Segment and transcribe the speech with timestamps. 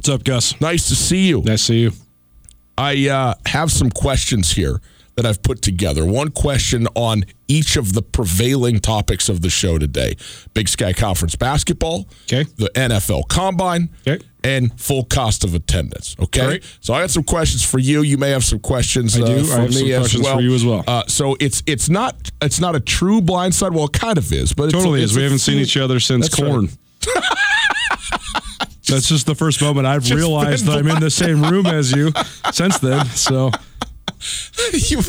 [0.00, 0.58] What's up, Gus?
[0.62, 1.42] Nice to see you.
[1.42, 1.92] Nice to see you.
[2.78, 4.80] I uh, have some questions here
[5.16, 6.06] that I've put together.
[6.06, 10.16] One question on each of the prevailing topics of the show today
[10.54, 12.44] Big Sky Conference basketball, Okay.
[12.56, 14.24] the NFL combine, Okay.
[14.42, 16.16] and full cost of attendance.
[16.18, 16.46] Okay.
[16.46, 16.64] Right.
[16.80, 18.00] So I got some questions for you.
[18.00, 19.36] You may have some questions I uh, do.
[19.40, 20.36] I for have me some as questions well.
[20.36, 20.84] for you as well.
[20.86, 23.74] Uh, so it's it's not it's not a true blindside.
[23.74, 25.18] Well, it kind of is, but it's Totally it's is.
[25.18, 26.70] We haven't seen each other since That's right.
[28.90, 31.92] That's just the first moment I've Just realized that I'm in the same room as
[31.92, 32.12] you
[32.52, 33.06] since then.
[33.06, 33.50] So
[34.72, 35.02] You-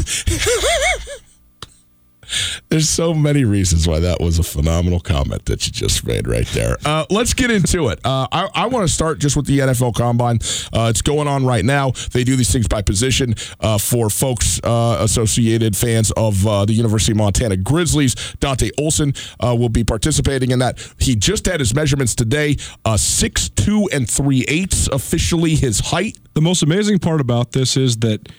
[2.69, 6.47] There's so many reasons why that was a phenomenal comment that you just made right
[6.47, 6.77] there.
[6.85, 7.99] Uh, let's get into it.
[8.05, 10.39] Uh, I, I want to start just with the NFL Combine.
[10.73, 11.91] Uh, it's going on right now.
[12.11, 16.73] They do these things by position uh, for folks uh, associated fans of uh, the
[16.73, 18.15] University of Montana Grizzlies.
[18.39, 20.79] Dante Olson will be participating in that.
[20.99, 22.57] He just had his measurements today.
[22.95, 26.17] Six two and three eighths officially his height.
[26.33, 28.29] the most amazing part about this is that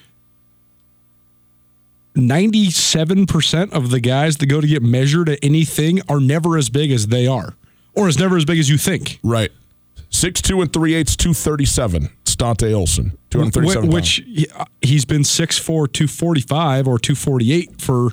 [2.14, 6.90] 97% of the guys that go to get measured at anything are never as big
[6.92, 7.54] as they are,
[7.94, 9.18] or is never as big as you think.
[9.22, 9.50] Right.
[10.10, 12.10] Six two and three eighths, two thirty seven.
[12.22, 13.90] It's Dante Olson, two hundred thirty seven.
[13.90, 18.10] Wh- Which he- uh, he's been 6'4, 245 or 248 for a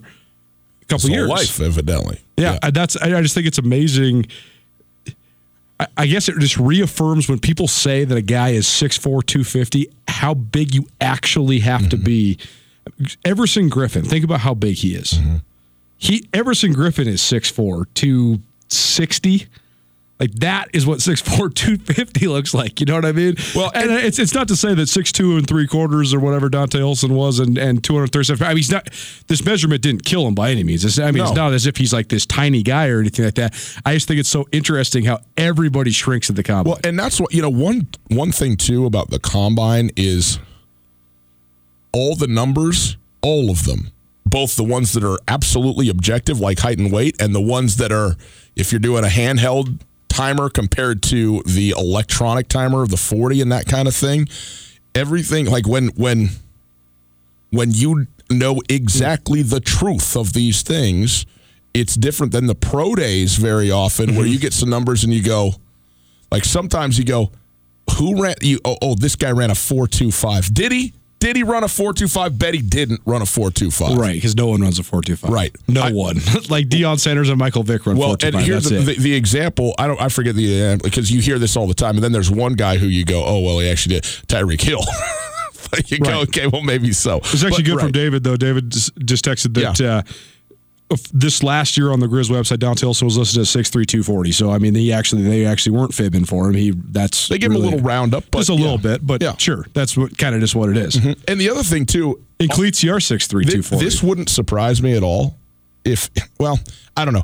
[0.88, 1.28] couple years.
[1.30, 2.22] life, evidently.
[2.38, 2.96] Yeah, I- that's.
[2.96, 4.28] I, just think it's amazing.
[5.80, 9.90] I, I guess it just reaffirms when people say that a guy is 6'4", 250,
[10.08, 12.38] how big you actually have to be.
[13.26, 15.14] Everson Griffen, think about how big he is.
[15.14, 15.36] Mm-hmm.
[15.98, 19.48] He Everson Griffen is 6'4", 260.
[20.20, 22.82] Like that is what 6'4", 250 looks like.
[22.82, 23.36] You know what I mean?
[23.56, 26.20] Well, and, and- uh, it's it's not to say that 6'2 and three quarters or
[26.20, 28.46] whatever Dante Olson was and, and 237.
[28.46, 28.90] I mean, he's not,
[29.28, 30.84] this measurement didn't kill him by any means.
[30.84, 33.36] It's, I mean, it's not as if he's like this tiny guy or anything like
[33.36, 33.54] that.
[33.86, 36.72] I just think it's so interesting how everybody shrinks at the combine.
[36.72, 37.50] Well, and that's what you know.
[37.50, 40.38] One one thing too about the combine is
[41.92, 43.92] all the numbers, all of them,
[44.26, 47.92] both the ones that are absolutely objective, like height and weight, and the ones that
[47.92, 48.16] are,
[48.56, 53.52] if you're doing a handheld timer compared to the electronic timer of the 40 and
[53.52, 54.28] that kind of thing,
[54.96, 56.30] everything like when when
[57.52, 61.26] when you know exactly the truth of these things,
[61.74, 64.34] it's different than the pro days very often where mm-hmm.
[64.34, 65.54] you get some numbers and you go,
[66.32, 67.32] like sometimes you go,
[67.98, 68.60] who ran you?
[68.66, 70.54] Oh, oh this guy ran a four two five.
[70.54, 70.94] Did he?
[71.20, 72.40] Did he run a four two five?
[72.40, 73.98] Bet he didn't run a four two five.
[73.98, 75.30] right, because no one runs a 425.
[75.32, 75.56] Right.
[75.68, 76.16] No I- one.
[76.50, 79.76] like Deion Sanders and Michael Vick run Well, and here's the, the, the example.
[79.78, 80.02] I don't.
[80.02, 82.54] I forget the uh, because you hear this all the time, and then there's one
[82.54, 84.82] guy who you go, oh well, he actually did Tyreek Hill.
[85.88, 87.18] you go, okay, well maybe so.
[87.18, 87.92] It's actually But, good from.
[87.92, 88.38] David though.
[88.38, 89.98] David just, just texted that Yeah.
[89.98, 90.02] uh,
[91.14, 94.02] this last year on the Grizz website, Dante Olson was listed as six three two
[94.04, 94.32] forty.
[94.32, 96.56] So I mean, he actually they actually weren't fibbing for him.
[96.56, 98.60] He that's They give him a little roundup, but just a yeah.
[98.62, 99.36] little bit, but Yeah.
[99.38, 100.96] sure, that's what kind of just what it is.
[100.96, 101.22] Mm-hmm.
[101.28, 103.86] And the other thing too, In cleats, you are six three two forty.
[103.86, 105.38] this wouldn't surprise me at all
[105.86, 106.10] if
[106.40, 106.60] well,
[106.98, 107.24] I don't know.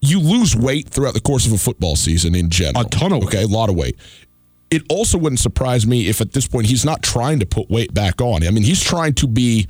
[0.00, 2.86] You lose weight throughout the course of a football season in general.
[2.86, 3.26] A ton of weight.
[3.28, 3.96] Okay, a lot of weight.
[4.70, 7.92] It also wouldn't surprise me if at this point he's not trying to put weight
[7.94, 8.46] back on.
[8.46, 9.68] I mean, he's trying to be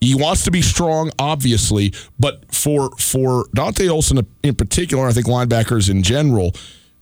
[0.00, 5.26] he wants to be strong, obviously, but for for Dante Olson in particular, I think
[5.26, 6.52] linebackers in general,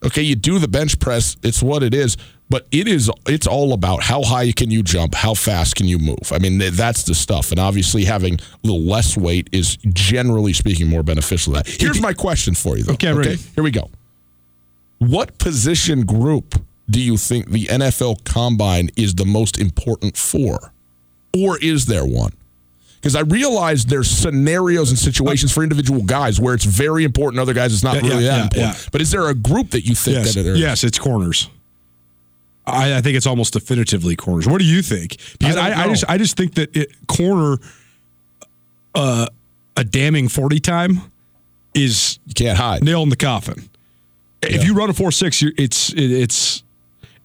[0.05, 2.17] okay, you do the bench press, it's what it is,
[2.49, 5.99] but it is it's all about how high can you jump, how fast can you
[5.99, 6.33] move.
[6.33, 10.89] I mean, that's the stuff, and obviously having a little less weight is generally speaking
[10.89, 11.53] more beneficial.
[11.55, 11.69] To that.
[11.69, 12.95] Here's my question for you, though.
[12.95, 13.37] Okay, ready.
[13.55, 13.91] here we go.
[14.99, 20.73] What position group do you think the NFL Combine is the most important for,
[21.37, 22.33] or is there one?
[22.97, 27.55] Because I realize there's scenarios and situations for individual guys where it's very important, other
[27.55, 28.75] guys it's not really yeah, that yeah, important.
[28.75, 28.89] yeah.
[28.91, 31.49] But is there a group that you think yes, that there yes, it's corners.
[32.67, 34.49] I, I think it's almost definitively corners.
[34.49, 35.19] What do you think?
[35.39, 37.59] Because I I, I, just I just think that it, corner,
[38.95, 39.27] uh,
[39.77, 41.01] a damning forty time,
[41.75, 42.83] is you can't hide?
[42.83, 43.69] nail in the coffin.
[44.43, 46.65] If you run a four six, you're, it's it, it's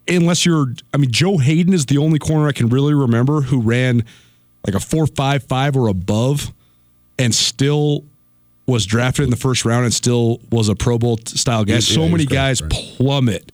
[0.07, 0.73] unless you're.
[0.93, 4.05] I mean, Joe Haden is the only corner I can really remember who ran
[4.65, 6.51] like a four five five or above,
[7.17, 8.03] and still
[8.67, 11.73] was drafted in the first round and still was a Pro Bowl style guy.
[11.73, 12.71] Yeah, so many guys right.
[12.71, 13.51] plummet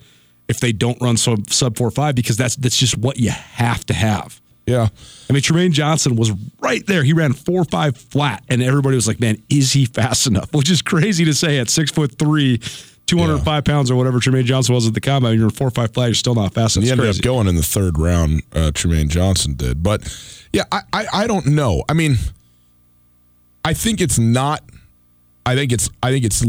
[0.47, 3.85] if they don't run sub sub four five because that's that's just what you have
[3.87, 4.39] to have.
[4.65, 4.89] Yeah.
[5.29, 7.03] I mean, Trumaine Johnson was right there.
[7.03, 10.69] He ran four five flat, and everybody was like, "Man, is he fast enough?" Which
[10.69, 12.59] is crazy to say at six foot three,
[13.07, 15.39] two hundred five pounds or whatever Trumaine Johnson was at the combine.
[15.39, 16.05] You're four five flat.
[16.05, 16.75] You're still not fast.
[16.75, 17.19] And That's he ended crazy.
[17.21, 18.43] up going in the third round.
[18.53, 20.01] Uh, Trumaine Johnson did, but
[20.53, 21.83] yeah, I, I I don't know.
[21.89, 22.17] I mean,
[23.65, 24.61] I think it's not.
[25.45, 25.89] I think it's.
[26.03, 26.43] I think it's.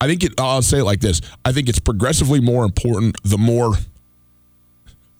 [0.00, 0.40] I think it.
[0.40, 1.20] I'll say it like this.
[1.44, 3.74] I think it's progressively more important the more.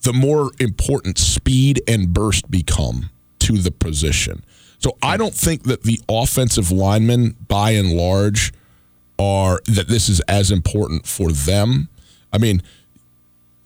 [0.01, 4.43] The more important speed and burst become to the position.
[4.79, 8.53] So I don't think that the offensive linemen, by and large,
[9.19, 11.89] are that this is as important for them.
[12.31, 12.61] I mean,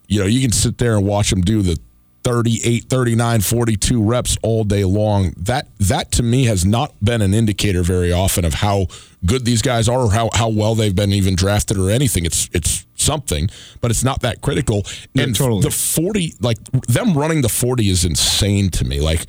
[0.07, 1.79] you know, you can sit there and watch them do the
[2.23, 5.33] 38, 39, 42 reps all day long.
[5.37, 8.87] That that to me has not been an indicator very often of how
[9.25, 12.25] good these guys are or how, how well they've been even drafted or anything.
[12.25, 13.49] It's it's something,
[13.81, 14.83] but it's not that critical.
[15.13, 15.61] Yeah, and totally.
[15.61, 18.99] the 40 like them running the 40 is insane to me.
[18.99, 19.25] Like,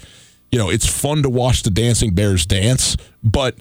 [0.50, 3.56] you know, it's fun to watch the dancing bears dance, but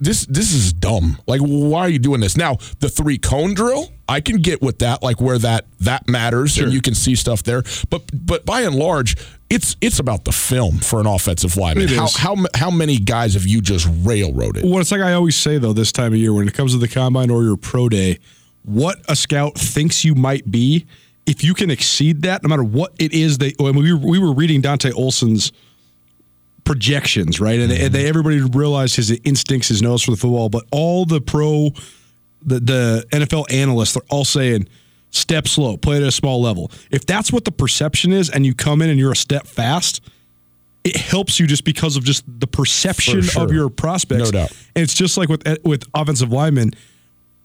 [0.00, 1.18] this this is dumb.
[1.26, 2.36] Like, why are you doing this?
[2.36, 6.58] Now, the three cone drill, I can get with that, like where that that matters
[6.58, 7.62] and you can see stuff there.
[7.90, 9.16] But but by and large,
[9.50, 11.84] it's it's about the film for an offensive lineman.
[11.84, 12.16] It how is.
[12.16, 14.64] how how many guys have you just railroaded?
[14.64, 16.78] Well, it's like I always say though, this time of year when it comes to
[16.78, 18.18] the combine or your pro day,
[18.62, 20.86] what a scout thinks you might be,
[21.26, 23.52] if you can exceed that, no matter what it is they.
[23.58, 25.52] When we we were reading Dante Olson's
[26.68, 27.92] projections, right, and, and mm-hmm.
[27.94, 31.70] they, everybody realized his instincts, his nose for the football, but all the pro,
[32.44, 34.68] the the NFL analysts, they're all saying.
[35.10, 36.70] Step slow, play at a small level.
[36.90, 40.02] If that's what the perception is, and you come in and you're a step fast,
[40.84, 43.42] it helps you just because of just the perception sure.
[43.42, 44.30] of your prospects.
[44.30, 44.52] No doubt.
[44.76, 46.72] And it's just like with with offensive linemen.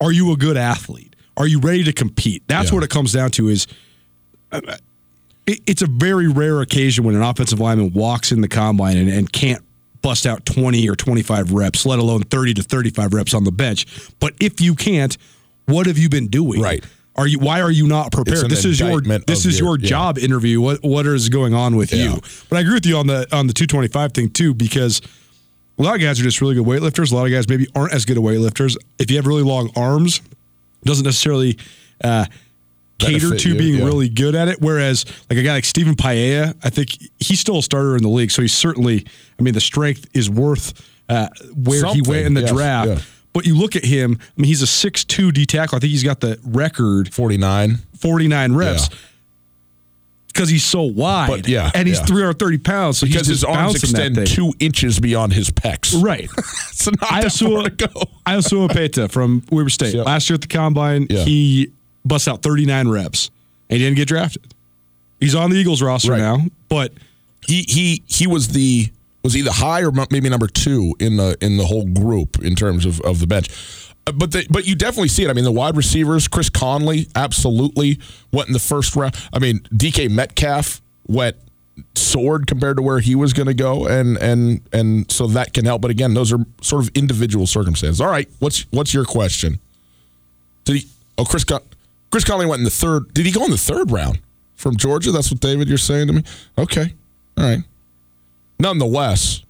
[0.02, 1.16] Are you a good athlete?
[1.38, 2.44] Are you ready to compete?
[2.48, 2.75] That's Yeah.
[2.75, 3.48] what it comes down to.
[3.48, 3.66] Is
[5.45, 9.32] it's a very rare occasion when an offensive lineman walks in the combine and, and
[9.32, 9.62] can't
[10.01, 13.86] bust out 20 or 25 reps, let alone 30 to 35 reps on the bench.
[14.20, 15.18] But if you can't,
[15.65, 16.62] what have you been doing?
[16.62, 16.84] Right.
[17.15, 17.38] Are you?
[17.39, 18.50] Why are you not prepared?
[18.50, 19.88] This is your this is your- your yeah.
[19.88, 20.60] job interview.
[20.60, 22.15] What what is going on with Yeah.
[22.15, 22.22] you?
[22.50, 25.00] But I agree with you on the on the 225 thing too because
[25.77, 27.12] a lot of guys are just really good weightlifters.
[27.12, 28.77] A lot of guys maybe aren't as good at weightlifters.
[28.98, 30.22] If you have really long arms,
[30.82, 31.58] it doesn't necessarily
[32.03, 32.25] uh,
[33.05, 33.86] cater to you, being yeah.
[33.86, 34.62] really good at it.
[34.62, 38.10] Whereas like a guy like Stephen Paea, I think he's still a starter in the
[38.10, 38.31] league.
[38.31, 39.05] So he's certainly,
[39.39, 40.74] I mean, the strength is worth
[41.10, 42.88] uh, where he went in the yes, draft.
[42.89, 43.00] yeah.
[43.33, 45.75] But you look at him, I mean, he's a 6'2 D tackle.
[45.75, 47.77] I think he's got the record 49.
[47.98, 48.89] 49 reps.
[48.91, 48.98] Yeah.
[50.27, 52.05] Because he's so wide, But, yeah, and he's yeah.
[52.05, 55.93] 330 pounds, so Because his arms extend two inches beyond his pecs.
[56.01, 56.27] Right.
[56.74, 58.01] It's not that far to go.
[58.25, 59.93] Iosua Opeta from Weber State.
[59.93, 60.05] Yep.
[60.07, 61.24] Last year at the combine, Yeah.
[61.24, 61.72] he
[62.05, 63.29] busts out 39 reps
[63.69, 64.53] and he didn't get drafted.
[65.19, 66.19] He's on the Eagles roster Right.
[66.19, 66.91] now, but
[67.48, 68.89] he he he was the
[69.24, 72.55] was he the high or maybe number two in the in the whole group in
[72.55, 73.50] terms of, of the bench.
[74.05, 75.29] Uh, But the, but you definitely see it.
[75.29, 78.00] I mean, the wide receivers, Chris Conley, absolutely
[78.33, 79.15] went in the first round.
[79.31, 81.38] I mean, DK Metcalf went
[81.95, 85.63] soared compared to where he was going to go, and and and so that can
[85.63, 85.81] help.
[85.81, 88.01] But again, those are sort of individual circumstances.
[88.01, 89.60] All right, what's what's your question?
[90.65, 90.88] Did he?
[91.17, 91.62] Oh, Chris Con-
[92.13, 93.12] Chris Conley went in the third.
[93.15, 94.20] Did he go in the third round
[94.55, 95.12] from Georgia?
[95.12, 96.24] That's what David you're saying to me.
[96.60, 96.93] Okay,
[97.36, 97.63] all right.
[98.60, 99.41] Nonetheless,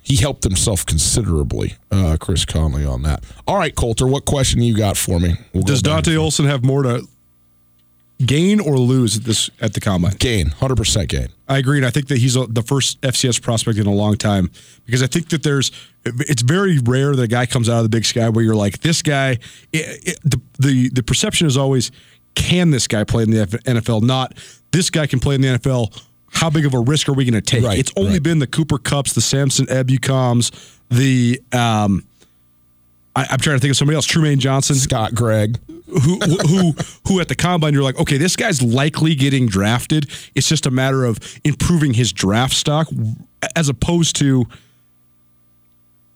[0.00, 3.24] he helped himself considerably, uh, Chris Conley, on that.
[3.44, 5.34] All right, Colter, what question you got for me?
[5.52, 5.82] We'll Does.
[5.82, 7.08] Dante Olson have more to
[8.24, 10.14] gain or lose at this at the combine?
[10.18, 10.48] gain?
[10.48, 11.28] Hundred percent gain.
[11.48, 14.16] I agree, and I think that he's a, the first FCS prospect in a long
[14.16, 14.50] time
[14.86, 15.70] because I think that there's
[16.04, 18.80] it's very rare that a guy comes out of the Big Sky where you're like
[18.80, 19.38] this guy.
[19.72, 21.90] It, it, the, the the perception is always
[22.34, 24.02] can this guy play in the NFL?
[24.02, 24.34] Not
[24.72, 26.02] this guy can play in the NFL.
[26.30, 27.64] How big of a risk are we going to take?
[27.64, 28.22] Right, it's only right.
[28.22, 32.04] been the Cooper Kupps, the Samson Ebukams, the um,
[33.18, 34.06] I, I'm trying to think of somebody else.
[34.06, 35.58] Trumaine Johnson, Scott Gregg.
[35.86, 36.72] who who
[37.06, 40.06] who at the combine you're like, okay, this guy's likely getting drafted.
[40.34, 42.88] It's just a matter of improving his draft stock
[43.56, 44.46] as opposed to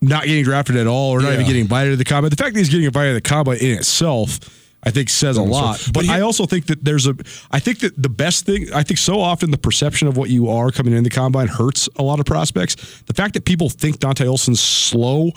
[0.01, 1.35] not getting drafted at all or not Yeah.
[1.35, 2.31] even getting invited to the combine.
[2.31, 4.41] The fact that he's getting invited to the combine in itself,
[4.83, 5.81] I think says a lot.
[5.87, 7.15] But But he- I also think that there's a
[7.53, 10.49] I think that the best thing I think so often the perception of what you
[10.51, 12.75] are coming in the combine hurts a lot of prospects.
[13.07, 15.31] The fact that people think Dante Olson's slow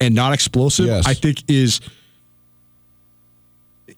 [0.00, 1.06] and not explosive, Yes.
[1.06, 1.80] I think is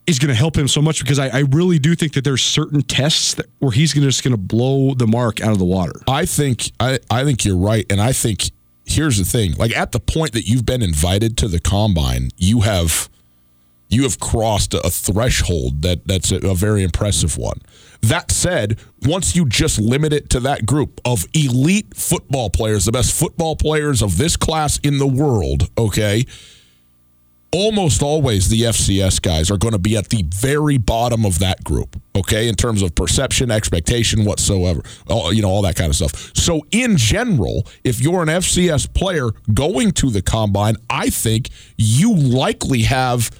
[0.07, 2.43] is going to help him so much because I, I really do think that there's
[2.43, 5.65] certain tests that, where he's gonna, just going to blow the mark out of the
[5.65, 6.01] water.
[6.09, 8.51] I think I, I think you're right, and I think
[8.85, 12.63] here's the thing: like at the point that you've been invited to the combine, you
[12.63, 13.09] have
[13.89, 17.61] you have crossed a threshold that that's a, a very impressive one.
[18.03, 22.93] That said, once you just limit it to that group of elite football players, the
[22.93, 26.25] best football players of this class in the world, okay,
[27.53, 31.63] almost always the FCS guys are going to be at the very bottom of that
[31.63, 34.83] group, okay, in terms of perception, expectation, whatsoever,
[35.31, 36.33] you know, all that kind of stuff.
[36.35, 42.15] So, in general, if you're an FCS player going to the combine, I think you
[42.15, 43.31] likely have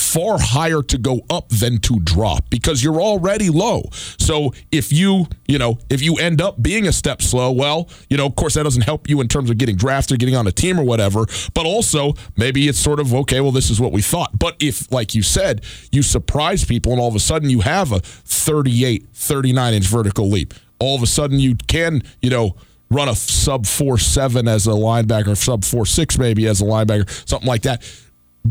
[0.00, 3.82] far higher to go up than to drop because you're already low.
[4.18, 8.16] So if you, you know, if you end up being a step slow, well, you
[8.16, 10.52] know, of course that doesn't help you in terms of getting drafted, getting on a
[10.52, 14.02] team or whatever, but also maybe it's sort of okay, well this is what we
[14.02, 14.38] thought.
[14.38, 17.92] But if like you said, you surprise people and all of a sudden you have
[17.92, 20.54] a 38, 39 inch vertical leap.
[20.78, 22.56] All of a sudden you can, you know,
[22.90, 27.62] run a sub 4-7 as a linebacker, sub 4-6 maybe as a linebacker, something like
[27.62, 27.82] that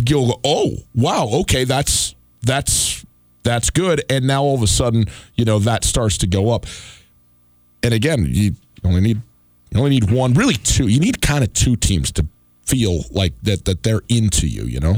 [0.08, 3.06] you'll go, oh wow, okay, that's that's
[3.44, 4.04] that's good.
[4.10, 5.06] And now all of a sudden,
[5.36, 6.66] you know, that starts to go up.
[7.84, 8.54] And again, you
[8.84, 9.22] only need
[9.72, 10.88] you only need one, really two.
[10.88, 12.26] You need kind of two teams to
[12.66, 14.64] feel like that that they're into you.
[14.64, 14.96] You know.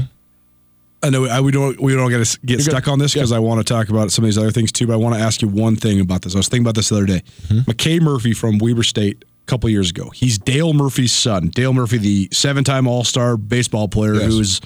[1.04, 2.64] I know I, we don't we don't get get You're good.
[2.64, 3.38] stuck on this because Yeah.
[3.38, 4.86] I want to talk about some of these other things too.
[4.86, 6.34] But I want to ask you one thing about this.
[6.34, 7.22] I was thinking about this the other day.
[7.48, 7.70] Mm-hmm.
[7.70, 10.10] McKay Murphy from Weber State couple years ago.
[10.10, 11.48] He's Dale Murphy's son.
[11.48, 14.32] Dale Murphy, the seven-time All-Star baseball player, Yes.
[14.32, 14.60] who is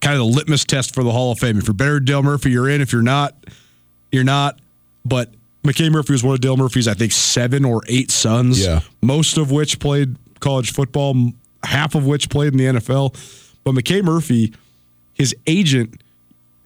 [0.00, 1.58] kind of the litmus test for the Hall of Fame.
[1.58, 2.80] If you're better than Dale Murphy, you're in.
[2.80, 3.34] If you're not,
[4.10, 4.58] you're not.
[5.04, 5.32] But
[5.64, 8.64] McKay Murphy was one of Dale Murphy's, I think, seven or eight sons.
[8.64, 8.80] Yeah.
[9.00, 13.14] Most of which played college football, half of which played in the NFL.
[13.64, 14.52] But McKay Murphy,
[15.14, 16.00] his agent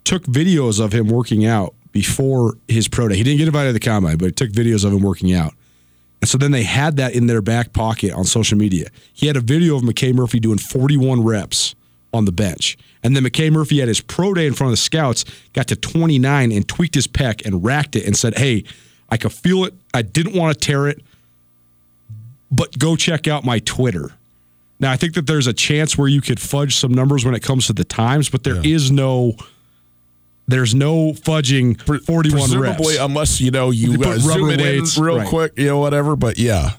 [0.05, 3.17] took videos of him working out before his pro day.
[3.17, 5.53] He didn't get invited to the combine, but he took videos of him working out.
[6.21, 8.89] And so then they had that in their back pocket on social media.
[9.13, 11.75] He had a video of McKay Murphy doing 41 reps
[12.13, 12.79] on the bench.
[13.03, 15.77] And then McKay Murphy at his pro day in front of the scouts got to
[15.77, 18.65] 29 and tweaked his pec and racked it and said, Hey,
[19.09, 19.75] I could feel it.
[19.95, 21.03] I didn't want to tear it,
[22.51, 24.13] but go check out my Twitter.
[24.79, 27.43] Now, I think that there's a chance where you could fudge some numbers when it
[27.43, 29.35] comes to the times, but there is no.
[30.49, 32.99] There's no fudging 41 Presumably, reps.
[33.01, 35.29] unless you know you They uh, zoom rubber it weights, in real right.
[35.29, 36.15] quick, you know, whatever.
[36.15, 36.73] But yeah,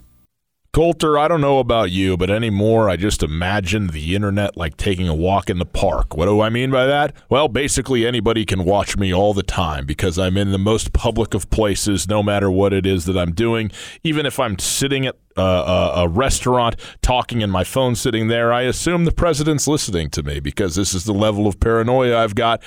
[0.74, 5.08] Colter, I don't know about you, but anymore I just imagine the internet like taking
[5.08, 6.16] a walk in the park.
[6.16, 7.14] What do I mean by that?
[7.30, 11.34] Well, basically anybody can watch me all the time because I'm in the most public
[11.34, 13.72] of places, no matter what it is that I'm doing.
[14.04, 18.54] Even if I'm sitting at uh, a, a restaurant talking and my phone sitting there,
[18.54, 22.36] I assume the president's listening to me because this is the level of paranoia I've
[22.36, 22.62] got.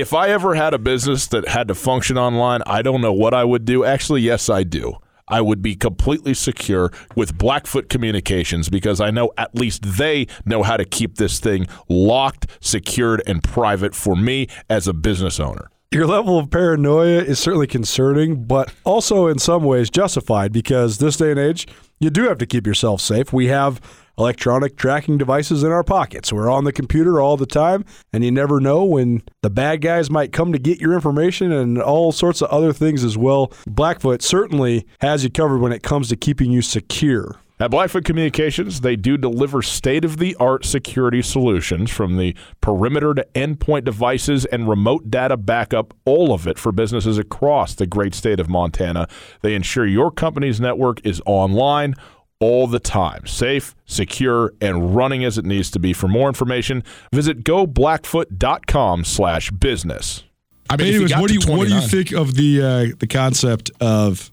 [0.00, 3.32] If I ever had a business that had to function online, I don't know what
[3.32, 3.82] I would do.
[3.82, 4.98] Actually, yes, I do.
[5.26, 10.62] I would be completely secure with Blackfoot Communications because I know at least they know
[10.62, 15.70] how to keep this thing locked, secured, and private for me as a business owner.
[15.90, 21.16] Your level of paranoia is certainly concerning, but also in some ways justified because this
[21.16, 21.66] day and age,
[22.00, 23.32] you do have to keep yourself safe.
[23.32, 23.80] We have
[24.18, 26.32] electronic tracking devices in our pockets.
[26.32, 30.10] We're on the computer all the time, and you never know when the bad guys
[30.10, 33.52] might come to get your information and all sorts of other things as well.
[33.66, 37.40] Blackfoot certainly has you covered when it comes to keeping you secure.
[37.58, 43.14] At Blackfoot Communications, they do deliver state of the art security solutions from the perimeter
[43.14, 48.14] to endpoint devices and remote data backup, all of it for businesses across the great
[48.14, 49.08] state of Montana.
[49.40, 51.94] They ensure your company's network is online
[52.38, 55.92] all the time, safe, secure, and running as it needs to be.
[55.92, 60.22] For more information, visit goblackfoot.com slash business.
[60.68, 63.70] I mean, Anyways, what do you what do you think of the uh, the concept
[63.80, 64.30] of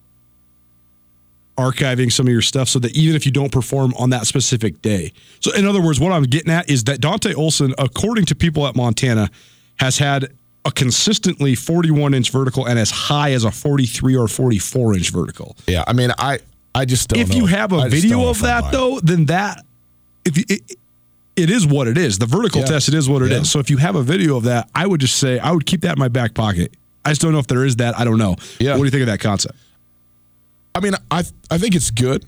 [1.58, 4.82] archiving some of your stuff so that even if you don't perform on that specific
[4.82, 5.14] day?
[5.40, 8.66] So, in other words, what I'm getting at is that Dante Olson, according to people
[8.66, 9.30] at Montana,
[9.80, 10.34] has had
[10.66, 15.56] a consistently 41 inch vertical and as high as a 43 or 44 inch vertical.
[15.68, 16.40] Yeah, I mean, I
[16.76, 17.20] I just don't.
[17.20, 17.36] if know.
[17.36, 19.64] you have a I video of that though, then that
[20.26, 20.62] if you, it,
[21.36, 22.18] it is what it is.
[22.20, 22.68] The vertical Yeah.
[22.68, 23.38] test, it is what it is.
[23.38, 23.44] Yeah.
[23.44, 25.82] So if you have a video of that, I would just say I would keep
[25.82, 26.74] that in my back pocket.
[27.06, 27.98] I just don't know if there is that.
[28.00, 28.36] I don't know.
[28.60, 28.72] Yeah.
[28.72, 29.56] What do you think of that concept?
[30.76, 32.26] I mean, I I think it's good.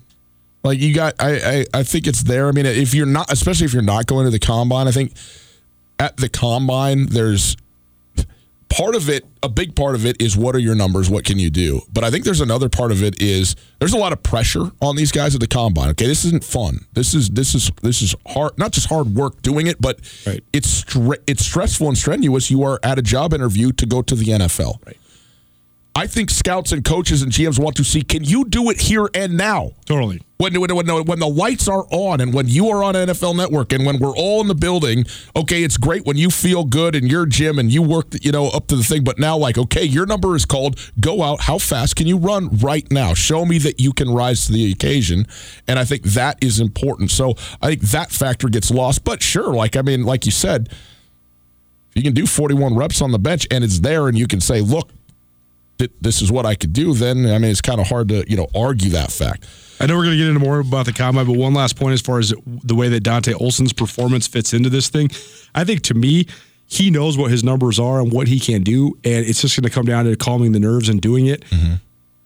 [0.64, 2.48] Like you got, I, I I think it's there.
[2.48, 5.14] I mean, if you're not, especially if you're not going to the combine, I think
[6.00, 7.56] at the combine there's
[8.70, 9.26] part of it.
[9.44, 11.10] A big part of it is what are your numbers?
[11.10, 11.82] What can you do?
[11.94, 14.96] But I think there's another part of it is there's a lot of pressure on
[14.96, 15.90] these guys at the combine.
[15.90, 16.86] Okay, this isn't fun.
[16.94, 18.58] This is this is this is hard.
[18.58, 20.44] Not just hard work doing it, but Right.
[20.52, 20.84] it's
[21.28, 22.50] it's stressful and strenuous.
[22.50, 24.80] You are at a job interview to go to the NFL.
[24.86, 24.98] Right.
[25.98, 29.10] I think scouts and coaches and GMs want to see can you do it here
[29.14, 29.72] and now?
[29.86, 30.22] Totally.
[30.38, 33.38] When, when, when, the, when the lights are on and when you are on NFL
[33.38, 36.94] Network and when we're all in the building, okay, it's great when you feel good
[36.94, 39.06] in your gym and you work, you know, up to the thing.
[39.06, 40.78] But now, like, okay, your number is called.
[41.00, 41.44] Go out.
[41.44, 43.14] How fast can you run right now?
[43.14, 45.26] Show me that you can rise to the occasion.
[45.66, 47.12] And I think that is important.
[47.12, 49.06] So I think that factor gets lost.
[49.06, 53.14] But sure, like I mean, like you said, if you can do 41 reps on
[53.14, 54.90] the bench and it's there, and you can say, look,
[55.78, 56.94] this is what I could do.
[56.94, 59.48] Then I mean, it's kind of hard to you know argue that fact.
[59.80, 61.94] I know we're going to get into more about the combine, but one last point
[61.94, 65.10] as far as the way that Dante Olson's performance fits into this thing.
[65.54, 66.28] I think to me,
[66.66, 69.70] he knows what his numbers are and what he can do, and it's just going
[69.70, 71.44] to come down to calming the nerves and doing it.
[71.46, 71.76] Mm-hmm.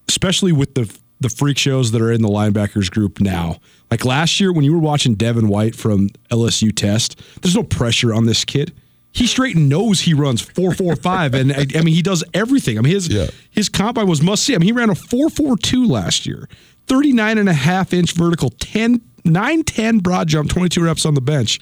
[0.08, 3.58] Especially with the the freak shows that are in the linebackers group now.
[3.92, 8.14] Like last year when you were watching Devin White from LSU test, there's no pressure
[8.14, 8.74] on this kid.
[9.12, 12.78] He straight knows he runs 445 and I, I mean he does everything.
[12.78, 13.28] I mean his Yeah.
[13.50, 14.54] his combine was must see.
[14.56, 16.48] I mean he ran a 442 last year.
[16.88, 21.22] 39 and a half inch vertical, 10 9 10 broad jump, 22 reps on the
[21.22, 21.60] bench.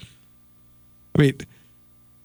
[1.17, 1.33] I mean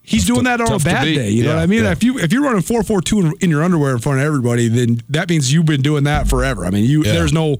[0.05, 1.31] He's doing that on a bad day.
[1.31, 1.85] You know what I mean?
[1.85, 1.93] yeah.
[1.93, 4.67] If you if you're running four four two in, your underwear in front of everybody,
[4.67, 6.67] then that means you've been doing that forever.
[6.67, 7.13] I mean, you Yeah.
[7.13, 7.59] there's no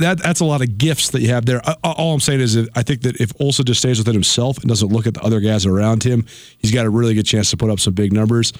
[0.00, 1.60] that that's a lot of gifts that you have there.
[1.68, 4.58] I- All I'm saying is that I think that if Olsa just stays within himself
[4.58, 6.24] and doesn't look at the other guys around him,
[6.58, 8.52] he's got a really good chance to put up some big numbers.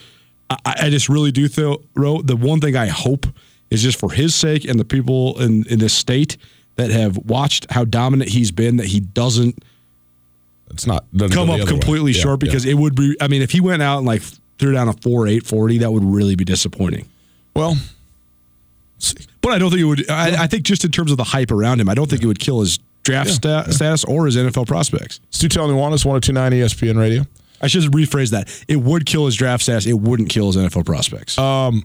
[0.50, 3.26] I, I just really do feel, Ro, the one thing I hope
[3.70, 6.36] is just for his sake and the people in, in this state
[6.76, 9.62] that have watched how dominant he's been, that he doesn't
[10.70, 11.70] It's not doesn't come up other way.
[11.70, 12.72] completely Yeah, short because yeah.
[12.72, 13.16] it would be.
[13.20, 14.22] I mean, if he went out and like
[14.58, 17.08] threw down a four eight forty, that would really be disappointing.
[17.54, 17.76] well,
[19.40, 20.10] But I don't think it would.
[20.10, 22.26] I, I think just in terms of the hype around him, I don't think it
[22.26, 25.20] would kill his draft sta- status or his NFL prospects.
[25.30, 27.24] Stu Nuanez, 1029 ESPN Radio.
[27.60, 28.64] I should rephrase that.
[28.68, 29.86] It would kill his draft status.
[29.86, 31.38] It wouldn't kill his NFL prospects.
[31.38, 31.84] Um,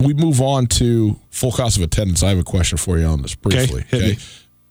[0.00, 2.22] we move on to full cost of attendance.
[2.22, 3.84] I have a question for you on this briefly.
[3.88, 4.24] hit me.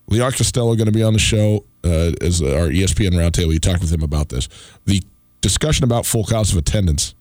[0.10, 3.52] Leon Costello going to be on the show uh, as our ESPN roundtable.
[3.52, 4.48] You talked with him about this.
[4.86, 5.02] The
[5.42, 7.14] discussion about full cost of attendance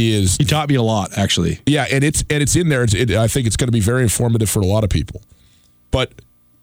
[0.00, 1.60] is he taught me a lot, actually.
[1.66, 2.82] Yeah, and it's and it's in there.
[2.82, 5.22] It's, it, I think it's going to be very informative for a lot of people.
[5.90, 6.12] But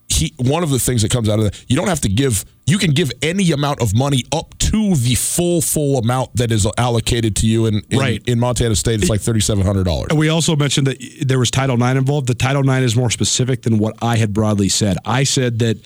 [0.10, 2.46] he, one of the things that comes out of that, you don't have to give.
[2.66, 6.68] You can give any amount of money up to the full full amount that is
[6.78, 7.66] allocated to you.
[7.66, 8.24] In in, Right.
[8.28, 10.08] in Montana State, it's like thirty seven hundred dollars.
[10.10, 12.28] And we also mentioned that there was Title IX involved.
[12.28, 14.98] The Title IX is more specific than what I had broadly said.
[15.06, 15.78] I said that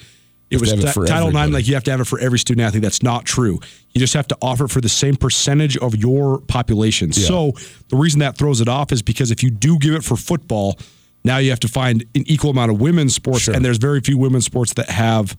[0.51, 2.65] it was it ti- Title IX, like you have to have it for every student
[2.67, 2.83] athlete.
[2.83, 3.59] That's not true.
[3.93, 7.11] You just have to offer it for the same percentage of your population.
[7.13, 7.53] So
[7.89, 10.77] the reason that throws it off is because if you do give it for football,
[11.23, 13.53] now you have to find an equal amount of women's sports, Sure.
[13.55, 15.35] and there's very few women's sports that have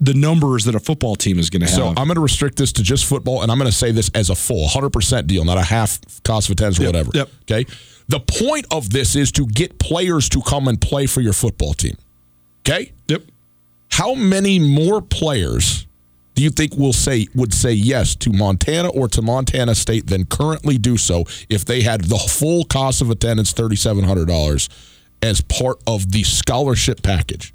[0.00, 1.74] the numbers that a football team is going to have.
[1.74, 4.10] So I'm going to restrict this to just football, and I'm going to say this
[4.14, 7.10] as a full 100% deal, not a half cost of attendance or Yep, whatever.
[7.14, 7.30] yep.
[7.50, 7.66] Okay.
[8.06, 11.74] The point of this is to get players to come and play for your football
[11.74, 11.96] team.
[12.66, 12.92] Okay.
[13.08, 13.22] yep.
[13.90, 15.86] How many more players
[16.34, 20.24] do you think will say would say yes to Montana or to Montana State than
[20.24, 24.68] currently do so if they had the full cost of attendance, thirty seven hundred dollars,
[25.20, 27.52] as part of the scholarship package?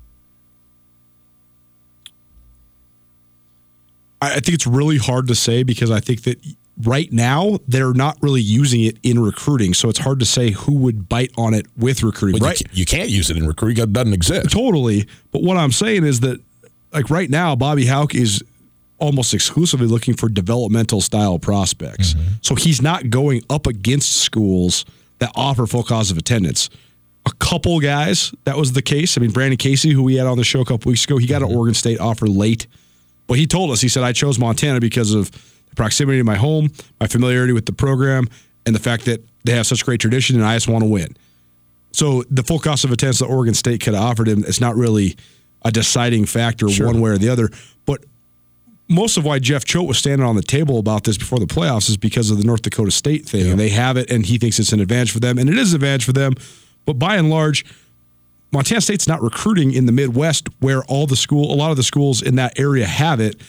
[4.21, 6.45] I think it's really hard to say because I think that
[6.81, 10.73] right now they're not really using it in recruiting, so it's hard to say who
[10.73, 12.41] would bite on it with recruiting.
[12.41, 12.61] Well, right?
[12.75, 14.51] you, can't use it in recruiting; it doesn't exist.
[14.51, 15.07] Totally.
[15.31, 16.41] But what I'm saying is that,
[16.91, 18.43] like right now, Bobby Hauck is
[18.99, 22.13] almost exclusively looking for developmental style prospects.
[22.13, 22.33] Mm-hmm.
[22.41, 24.85] So he's not going up against schools
[25.19, 26.69] that offer full cost of attendance.
[27.25, 29.17] A couple guys, that was the case.
[29.17, 31.27] I mean, Brandon Casey, who we had on the show a couple weeks ago, he
[31.27, 31.57] got an mm-hmm.
[31.57, 32.67] Oregon State offer late.
[33.27, 35.31] But he told us, he said, I chose Montana because of
[35.73, 38.27] the proximity to my home, my familiarity with the program,
[38.65, 41.15] and the fact that they have such great tradition and I just want to win.
[41.91, 44.75] So the full cost of attendance that Oregon State could have offered him, it's not
[44.75, 45.15] really
[45.63, 47.49] a deciding factor one way or the other.
[47.85, 48.03] But
[48.87, 51.89] most of why Jeff Choate was standing on the table about this before the playoffs
[51.89, 53.49] is because of the North Dakota State thing.
[53.51, 55.73] And they have it, and he thinks it's an advantage for them, and it is
[55.73, 56.33] an advantage for them.
[56.85, 57.65] But by and large,
[58.51, 61.83] Montana State's not recruiting in the Midwest where all the school, a lot of the
[61.83, 63.39] schools in that area have it.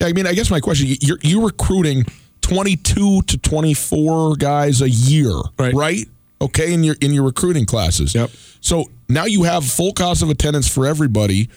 [0.00, 2.04] I mean, I guess my question: you're you're recruiting
[2.42, 6.06] 22 to 24 guys a year, Right.
[6.40, 8.14] Okay, in your in your recruiting classes.
[8.14, 8.30] Yep.
[8.60, 11.48] So now you have full cost of attendance for everybody.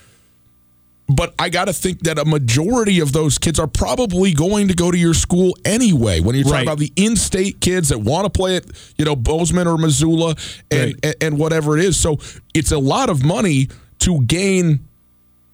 [1.11, 4.75] But I got to think that a majority of those kids are probably going to
[4.75, 6.19] go to your school anyway.
[6.19, 6.63] When you're talking Right.
[6.63, 10.35] about the in-state kids that want to play at, you know, Bozeman or Missoula
[10.69, 10.95] and, Right.
[11.03, 12.19] and and whatever it is, so
[12.53, 14.81] it's a lot of money to gain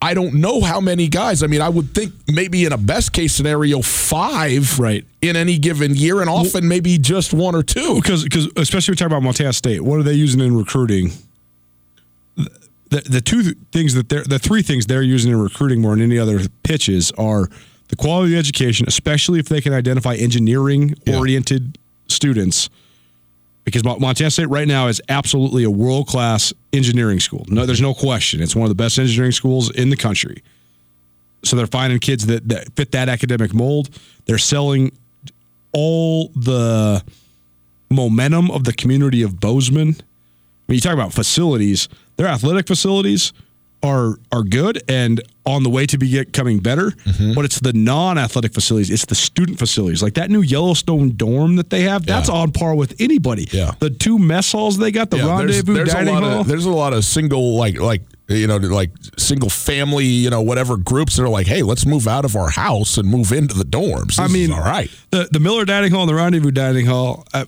[0.06, 1.42] I don't know how many guys.
[1.42, 5.04] I mean, I would think maybe in a best case scenario, five Right.
[5.24, 7.96] in any given year, and often maybe just one or two.
[7.96, 9.82] because because especially we talk about Montana State.
[9.84, 11.12] What are they using in recruiting?
[12.36, 16.04] The the two things that they're the three things they're using in recruiting more than
[16.04, 17.50] any other pitches are
[17.88, 22.70] the quality of education, especially if they can identify engineering oriented students.
[23.66, 27.46] Because Montana State right now is absolutely a world class engineering school.
[27.50, 28.42] No, there's no question.
[28.42, 30.44] It's one of the best engineering schools in the country.
[31.44, 33.90] So they're finding kids that, that fit that academic mold.
[34.26, 34.92] They're selling
[35.72, 37.04] all the
[37.90, 39.96] momentum of the community of Bozeman.
[40.68, 43.34] When you talk about facilities, their athletic facilities
[43.86, 46.90] are are good and on the way to be becoming better.
[46.92, 47.34] Mm-hmm.
[47.34, 51.70] But it's the non-athletic facilities, it's the student facilities, like that new Yellowstone dorm that
[51.70, 52.06] they have.
[52.06, 52.36] That's Yeah.
[52.36, 53.48] on par with anybody.
[53.52, 53.72] Yeah.
[53.80, 56.42] The two mess halls they got, the Yeah, rendezvous there's a dining lot hall.
[56.42, 60.42] of there's a lot of single like like you know like single family you know
[60.42, 63.54] whatever groups that are like, hey, let's move out of our house and move into
[63.54, 64.18] the dorms.
[64.20, 64.90] I This is mean, all right.
[65.12, 67.46] The the Miller Dining Hall and the Rendezvous Dining Hall, uh,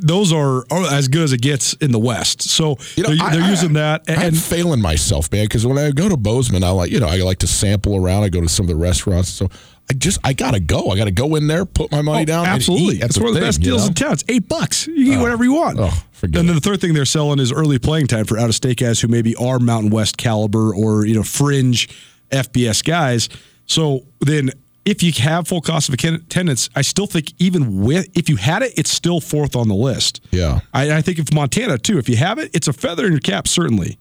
[0.00, 2.42] those are, are as good as it gets in the West.
[2.42, 4.02] So You know, they're, I- they're I- using that.
[4.08, 7.08] I'm And failing myself, man, because when I go to Bozeman, I like you know
[7.08, 8.22] I like to sample around.
[8.24, 9.48] I go to some of the restaurants, so
[9.90, 10.88] I just I gotta go.
[10.90, 12.96] I gotta go in there, put my money Oh, down, and absolutely.
[13.00, 13.88] It's one of the best deals know?
[13.88, 14.12] in town.
[14.12, 14.86] It's eight bucks.
[14.86, 15.78] You can eat oh, whatever you want.
[15.78, 16.62] oh, forget and then it.
[16.62, 19.08] the third thing they're selling is early playing time for out of state guys who
[19.08, 21.88] maybe are Mountain West caliber or you know fringe
[22.30, 23.28] FBS guys.
[23.66, 24.50] So then.
[24.84, 28.62] If you have full cost of attendance, I still think even with if you had
[28.62, 30.22] it, it's still fourth on the list.
[30.30, 30.60] Yeah.
[30.72, 33.20] I, I think if Montana too, if you have it, it's a feather in your
[33.20, 33.98] cap certainly.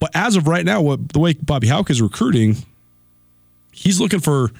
[0.00, 2.56] But as of right now, what the way Bobby Hauck is recruiting,
[3.72, 4.50] he's looking for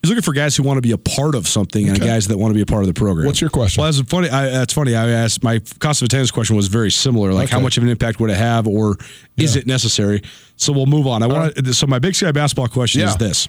[0.00, 2.38] he's looking for guys who want to be a part of something and guys that
[2.38, 3.26] want to be a part of the program.
[3.26, 3.82] What's your question?
[3.82, 4.28] Well, that's funny.
[4.30, 4.94] I, that's funny.
[4.94, 7.32] I asked my cost of attendance question was very similar.
[7.32, 8.96] Like, how much of an impact would it have, or
[9.36, 10.22] is it necessary?
[10.56, 11.22] So we'll move on.
[11.22, 11.74] I want.
[11.74, 13.48] So my Big Sky basketball question is this.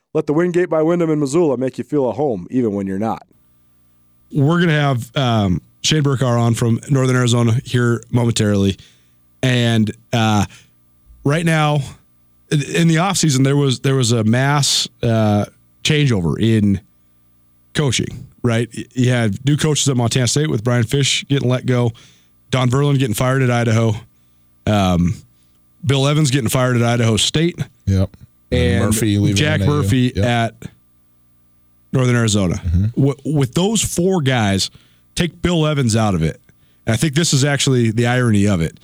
[0.13, 2.99] Let the Wingate by Wyndham in Missoula make you feel at home, even when you're
[2.99, 3.25] not.
[4.33, 8.77] We're gonna have um, Shane Burcar on from Northern Arizona here momentarily,
[9.41, 10.45] and uh,
[11.23, 11.79] right now
[12.51, 15.45] in the offseason, there was there was a mass uh,
[15.83, 16.81] changeover in
[17.73, 18.27] coaching.
[18.43, 18.69] right?
[18.93, 21.91] You had new coaches at Montana State with Brian Fish getting let go,
[22.51, 23.93] Don Verlin getting fired at Idaho,
[24.67, 25.15] um,
[25.85, 28.15] Bill Evans getting fired at Idaho State, Yep.
[28.51, 30.25] And Murphy Jack Murphy Yep.
[30.25, 30.55] at
[31.93, 32.55] Northern Arizona.
[32.55, 32.85] Mm-hmm.
[33.01, 34.69] Wi- with those four guys,
[35.15, 36.39] take Bill Evans out of it.
[36.85, 38.79] And I think this is actually the irony of it.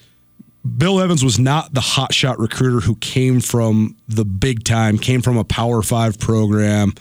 [0.78, 5.38] Bill Evans was not the hotshot recruiter who came from the big time, came from
[5.38, 6.94] a Power Five program,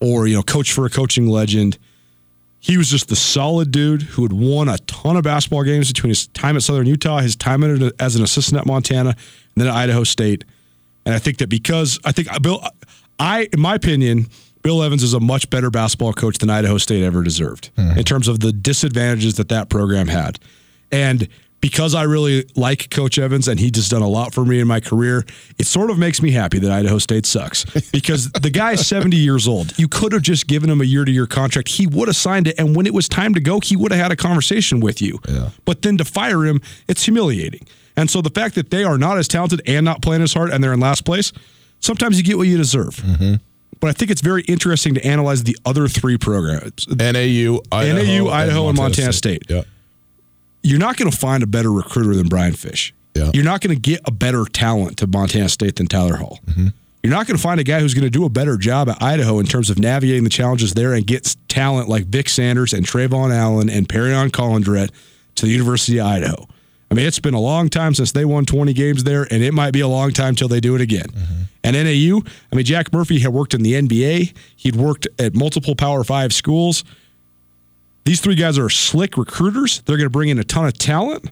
[0.00, 1.78] or you know, coach for a coaching legend.
[2.60, 6.08] He was just the solid dude who had won a ton of basketball games between
[6.10, 9.16] his time at Southern Utah, his time at, as an assistant at Montana, and
[9.56, 10.44] then at Idaho State.
[11.06, 12.62] And I think that because I think Bill,
[13.18, 14.26] I, in my opinion,
[14.62, 17.98] Bill Evans is a much better basketball coach than Idaho State ever deserved hmm.
[17.98, 20.38] in terms of the disadvantages that that program had.
[20.90, 21.28] And
[21.64, 24.68] because I really like Coach Evans and he just done a lot for me in
[24.68, 25.24] my career,
[25.58, 29.16] it sort of makes me happy that Idaho State sucks because the guy is 70
[29.16, 29.78] years old.
[29.78, 31.68] You could have just given him a year to year contract.
[31.68, 32.56] He would have signed it.
[32.58, 35.18] And when it was time to go, he would have had a conversation with you.
[35.26, 35.50] Yeah.
[35.64, 37.66] But then to fire him, it's humiliating.
[37.96, 40.50] And so the fact that they are not as talented and not playing as hard
[40.50, 41.32] and they're in last place,
[41.80, 42.96] sometimes you get what you deserve.
[42.96, 43.34] Mm-hmm.
[43.80, 46.88] But I think it's very interesting to analyze the other three programs.
[46.88, 49.42] NAU, Idaho, NAU, Idaho, and Montana State.
[49.48, 49.62] Yeah.
[50.62, 52.94] You're not going to find a better recruiter than Brian Fish.
[53.14, 53.30] Yeah.
[53.34, 56.40] You're not going to get a better talent to Montana State than Tyler Hall.
[56.46, 56.68] Mm-hmm.
[57.02, 59.02] You're not going to find a guy who's going to do a better job at
[59.02, 62.86] Idaho in terms of navigating the challenges there and gets talent like Vic Sanders and
[62.86, 64.90] Trayvon Allen and Perrion Callandret
[65.34, 66.48] to the University of Idaho.
[66.90, 69.52] I mean, it's been a long time since they won 20 games there, and it
[69.52, 71.08] might be a long time till they do it again.
[71.08, 71.42] Mm-hmm.
[71.64, 72.20] And NAU,
[72.52, 74.36] I mean, Jack Murphy had worked in the NBA.
[74.54, 76.84] He'd worked at multiple Power Five schools.
[78.04, 79.80] These three guys are slick recruiters.
[79.82, 81.30] They're going to bring in a ton of talent.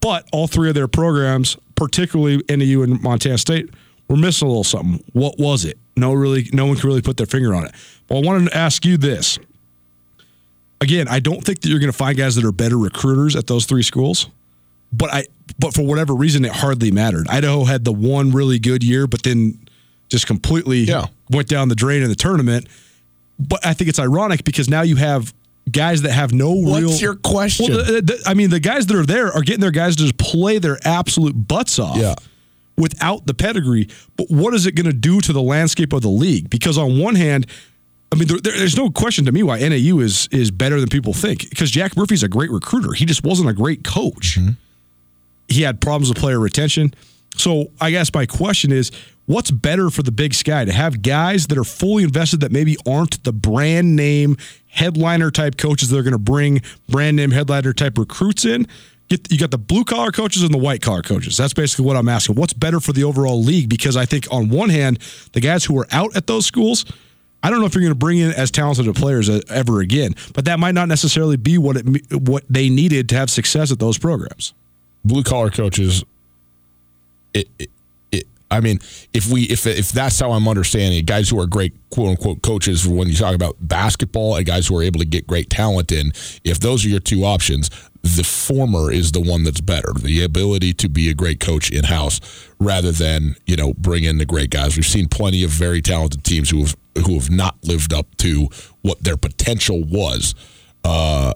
[0.00, 3.70] But all three of their programs, particularly NAU and Montana State,
[4.08, 5.02] were missing a little something.
[5.12, 5.78] What was it?
[5.96, 7.72] No, really, no one can really put their finger on it.
[8.06, 9.38] But I wanted to ask you this.
[10.80, 13.46] Again, I don't think that you're going to find guys that are better recruiters at
[13.46, 14.28] those three schools.
[14.96, 15.26] But I,
[15.58, 17.26] but for whatever reason, it hardly mattered.
[17.28, 19.58] Idaho had the one really good year, but then
[20.08, 21.06] just completely Yeah.
[21.30, 22.66] went down the drain in the tournament.
[23.38, 25.34] But I think it's ironic because now you have
[25.72, 26.88] guys that have no real.
[26.88, 27.74] What's your question?
[27.74, 30.02] Well, the, the- I mean, the guys that are there are getting their guys to
[30.02, 31.96] just play their absolute butts off.
[31.96, 32.14] Yeah.
[32.76, 36.08] Without the pedigree, but what is it going to do to the landscape of the
[36.08, 36.50] league?
[36.50, 37.46] Because on one hand,
[38.10, 40.88] I mean, there, there- there's no question to me why NAU is is better than
[40.88, 41.48] people think.
[41.50, 44.38] Because Jack Murphy's a great recruiter, he just wasn't a great coach.
[44.38, 44.50] Mm-hmm.
[45.48, 46.94] He had problems with player retention.
[47.36, 48.90] So I guess my question is,
[49.26, 52.76] what's better for the Big Sky to have guys that are fully invested that maybe
[52.86, 54.36] aren't the brand name
[54.68, 58.66] headliner type coaches that are going to bring brand name headliner type recruits in?
[59.08, 61.36] Get, you got the blue collar coaches and the white collar coaches.
[61.36, 62.36] That's basically what I'm asking.
[62.36, 63.68] What's better for the overall league?
[63.68, 64.98] Because I think on one hand,
[65.32, 66.86] the guys who are out at those schools,
[67.42, 69.80] I don't know if you're going to bring in as talented of players uh, ever
[69.80, 73.70] again, but that might not necessarily be what it what they needed to have success
[73.70, 74.54] at those programs.
[75.04, 76.04] Blue collar coaches.
[77.32, 77.70] It, it,
[78.12, 78.78] it, I mean,
[79.12, 82.42] if we if if that's how I'm understanding it, guys who are great quote unquote
[82.42, 85.90] coaches when you talk about basketball and guys who are able to get great talent
[85.92, 86.12] in,
[86.44, 87.70] if those are your two options,
[88.02, 89.92] the former is the one that's better.
[89.92, 92.20] The ability to be a great coach in house
[92.60, 94.76] rather than you know bring in the great guys.
[94.76, 98.48] We've seen plenty of very talented teams who have who have not lived up to
[98.82, 100.34] what their potential was.
[100.84, 101.34] That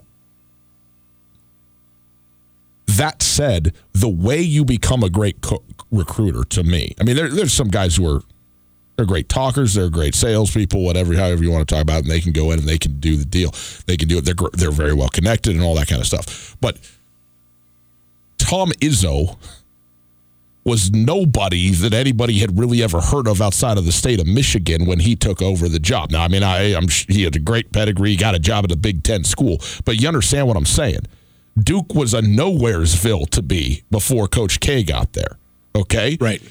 [3.39, 7.53] said, the way you become a great co- recruiter, to me, I mean, there, there's
[7.53, 8.21] some guys who are
[8.97, 12.11] they're great talkers, they're great salespeople, whatever, however you want to talk about, it, and
[12.11, 13.53] they can go in and they can do the deal.
[13.85, 14.25] They can do it.
[14.25, 16.57] They're they're very well connected and all that kind of stuff.
[16.59, 16.79] But
[18.39, 19.37] Tom Izzo
[20.65, 24.85] was nobody that anybody had really ever heard of outside of the state of Michigan
[24.85, 26.11] when he took over the job.
[26.11, 28.75] Now, I mean, I, I'm he had a great pedigree, got a job at a
[28.75, 31.07] Big Ten school, but you understand what I'm saying.
[31.63, 35.37] Duke was a nowheresville to be before Coach K got there.
[35.75, 36.41] Okay, Right.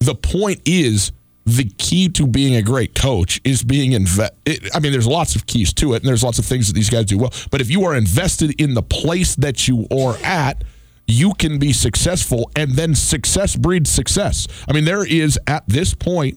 [0.00, 1.12] the point is
[1.44, 5.36] the key to being a great coach is being inve- it, I mean, there's lots
[5.36, 7.32] of keys to it, and there's lots of things that these guys do well.
[7.50, 10.64] But if you are invested in the place that you are at,
[11.06, 14.48] you can be successful, and then success breeds success.
[14.68, 16.36] I mean, there is at this point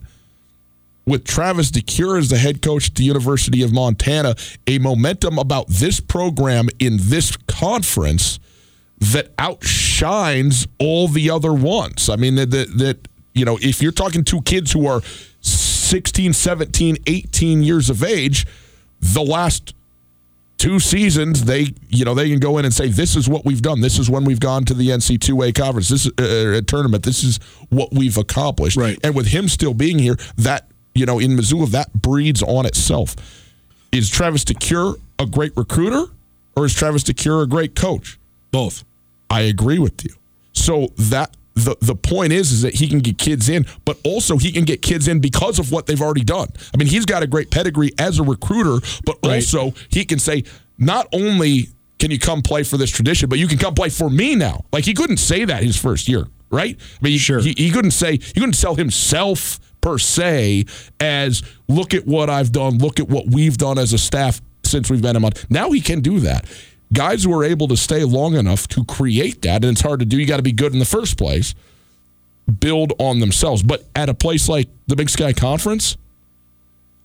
[1.09, 4.35] with Travis DeCuire as the head coach at the University of Montana,
[4.67, 8.39] a momentum about this program in this conference
[8.99, 12.09] that outshines all the other ones.
[12.09, 15.01] I mean, that, that, that you know, if you're talking to kids who are
[15.41, 18.45] 16, 17, 18 years of age,
[18.99, 19.73] the last
[20.57, 23.61] two seasons they you know they can go in and say this is what we've
[23.61, 27.03] done this is when we've gone to the NC2A conference this is uh, a tournament
[27.03, 27.37] this is
[27.69, 28.99] what we've accomplished Right.
[29.01, 33.15] and with him still being here that you know in Missoula that breeds on itself
[33.91, 36.05] is Travis DeCuire a great recruiter
[36.55, 38.19] or is Travis DeCuire a great coach?
[38.51, 38.83] Both.
[39.29, 40.11] I agree with you.
[40.53, 44.37] So that the the point is is that he can get kids in, but also
[44.37, 46.47] he can get kids in because of what they've already done.
[46.73, 49.35] I mean, he's got a great pedigree as a recruiter, but Right.
[49.35, 50.43] also he can say
[50.77, 54.09] not only can you come play for this tradition, but you can come play for
[54.09, 54.63] me now.
[54.71, 56.77] Like he couldn't say that his first year, right?
[56.79, 57.39] I mean, Sure.
[57.41, 60.65] he, he couldn't say he couldn't sell himself per se
[60.99, 64.89] as look at what I've done, look at what we've done as a staff since
[64.89, 65.45] we've been in Mont.
[65.49, 66.45] Now he can do that.
[66.93, 70.05] Guys who are able to stay long enough to create that, and it's hard to
[70.05, 70.17] do.
[70.17, 71.53] You got to be good in the first place.
[72.59, 75.97] Build on themselves, but at a place like the Big Sky Conference,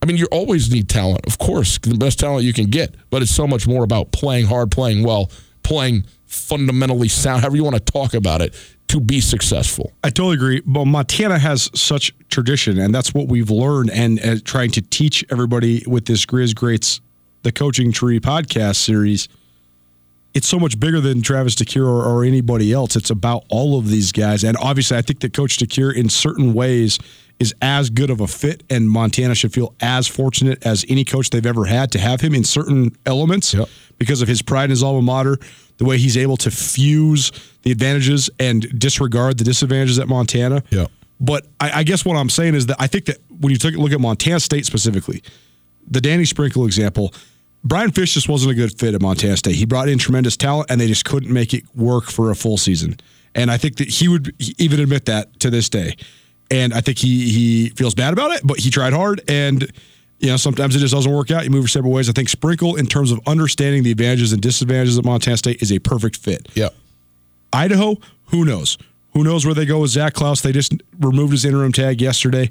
[0.01, 2.95] I mean, you always need talent, of course, the best talent you can get.
[3.11, 5.31] But it's so much more about playing hard, playing well,
[5.63, 8.55] playing fundamentally sound, however you want to talk about it,
[8.89, 9.93] to be successful.
[10.05, 10.63] I totally agree.
[10.65, 13.91] But Montana has such tradition, and that's what we've learned.
[13.91, 17.01] And uh, trying to teach everybody with this Grizz Greats,
[17.43, 19.29] the Coaching Tree podcast series,
[20.35, 22.97] it's so much bigger than Travis DeCuire or, or anybody else.
[22.97, 24.43] It's about all of these guys.
[24.45, 26.99] And obviously, I think that Coach DeCuire, in certain ways,
[27.41, 31.31] is as good of a fit, and Montana should feel as fortunate as any coach
[31.31, 33.69] they've ever had to have him in certain elements Yep.
[33.99, 35.39] because of his pride in his alma mater,
[35.79, 37.33] the way he's able to fuse
[37.63, 40.63] the advantages and disregard the disadvantages at Montana.
[40.71, 40.91] Yep.
[41.21, 43.75] But I, I guess what I'm saying is that I think that when you take
[43.75, 45.23] a look at Montana State specifically,
[45.89, 47.13] the Danny Sprinkle example,
[47.63, 49.57] Brian Fish just wasn't a good fit at Montana State.
[49.57, 52.59] He brought in tremendous talent, and they just couldn't make it work for a full
[52.59, 52.97] season.
[53.35, 55.97] And I think that he would even admit that to this day.
[56.51, 59.73] And I think he he feels bad about it, but he tried hard, and
[60.19, 61.45] you know sometimes it just doesn't work out.
[61.45, 62.09] You move your separate ways.
[62.09, 65.73] I think Sprinkle, in terms of understanding the advantages and disadvantages of Montana State, is
[65.73, 66.49] a perfect fit.
[66.55, 66.71] Yeah.
[67.53, 67.97] Idaho,
[68.27, 68.79] who knows?
[69.13, 70.43] Who knows where they go with Zac Claus?
[70.43, 72.51] They just removed his interim tag yesterday.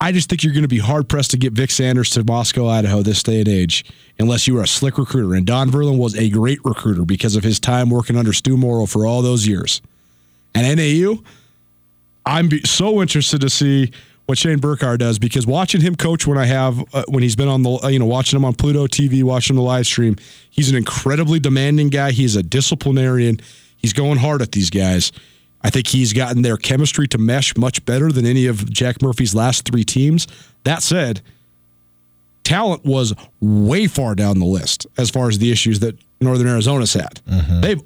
[0.00, 2.68] I just think you're going to be hard pressed to get Vic Sanders to Moscow,
[2.68, 3.84] Idaho this day and age,
[4.18, 5.34] unless you are a slick recruiter.
[5.34, 8.86] And Don Verlin was a great recruiter because of his time working under Stu Morrill
[8.86, 9.80] for all those years.
[10.54, 11.22] And NAU,
[12.26, 13.92] I'm so interested to see
[14.26, 17.48] what Shane Burcar does because watching him coach when I have uh, when he's been
[17.48, 20.16] on the uh, you know watching him on Pluto TV, watching the live stream,
[20.50, 22.12] he's an incredibly demanding guy.
[22.12, 23.40] He's a disciplinarian.
[23.76, 25.12] He's going hard at these guys.
[25.62, 29.34] I think he's gotten their chemistry to mesh much better than any of Jack Murphy's
[29.34, 30.26] last three teams.
[30.64, 31.22] That said,
[32.44, 36.92] talent was way far down the list as far as the issues that Northern Arizona's
[36.94, 37.20] had.
[37.60, 37.82] They've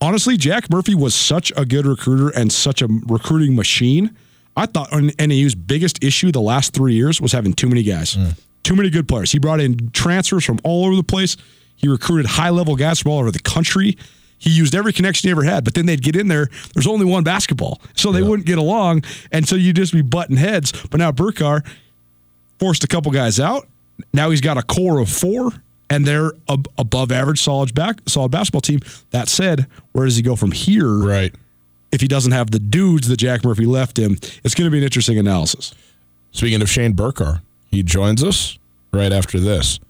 [0.00, 4.16] honestly, Jack Murphy was such a good recruiter and such a recruiting machine.
[4.56, 8.38] I thought NAU's biggest issue the last three years was having too many guys, mm.
[8.62, 9.32] too many good players.
[9.32, 11.36] He brought in transfers from all over the place.
[11.76, 13.96] He recruited high level guys from all over the country.
[14.38, 16.48] He used every connection he ever had, but then they'd get in there.
[16.74, 20.36] There's only one basketball, so they wouldn't get along, and so you'd just be butting
[20.36, 20.72] heads.
[20.90, 21.64] But now Burcar
[22.58, 23.68] forced a couple guys out.
[24.14, 25.52] Now he's got a core of four,
[25.90, 28.80] and they're ab- above average, solid back, solid basketball team.
[29.10, 30.90] That said, where does he go from here?
[30.90, 31.34] Right.
[31.92, 34.78] If he doesn't have the dudes that Jack Murphy left him, it's going to be
[34.78, 35.74] an interesting analysis.
[36.30, 38.58] Speaking of Shane Burcar, he joins us
[38.92, 39.80] right after this.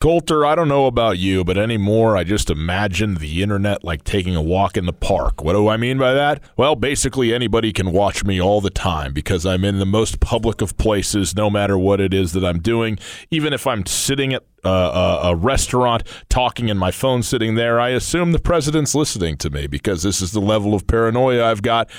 [0.00, 4.34] Colter, I don't know about you, but anymore, I just imagine the internet like taking
[4.34, 5.44] a walk in the park.
[5.44, 6.40] What do I mean by that?
[6.56, 10.62] Well, basically, anybody can watch me all the time because I'm in the most public
[10.62, 12.98] of places, no matter what it is that I'm doing.
[13.30, 17.80] Even if I'm sitting at uh, a, a restaurant talking and my phone sitting there,
[17.80, 21.62] I assume the president's listening to me because this is the level of paranoia I've
[21.62, 21.90] got.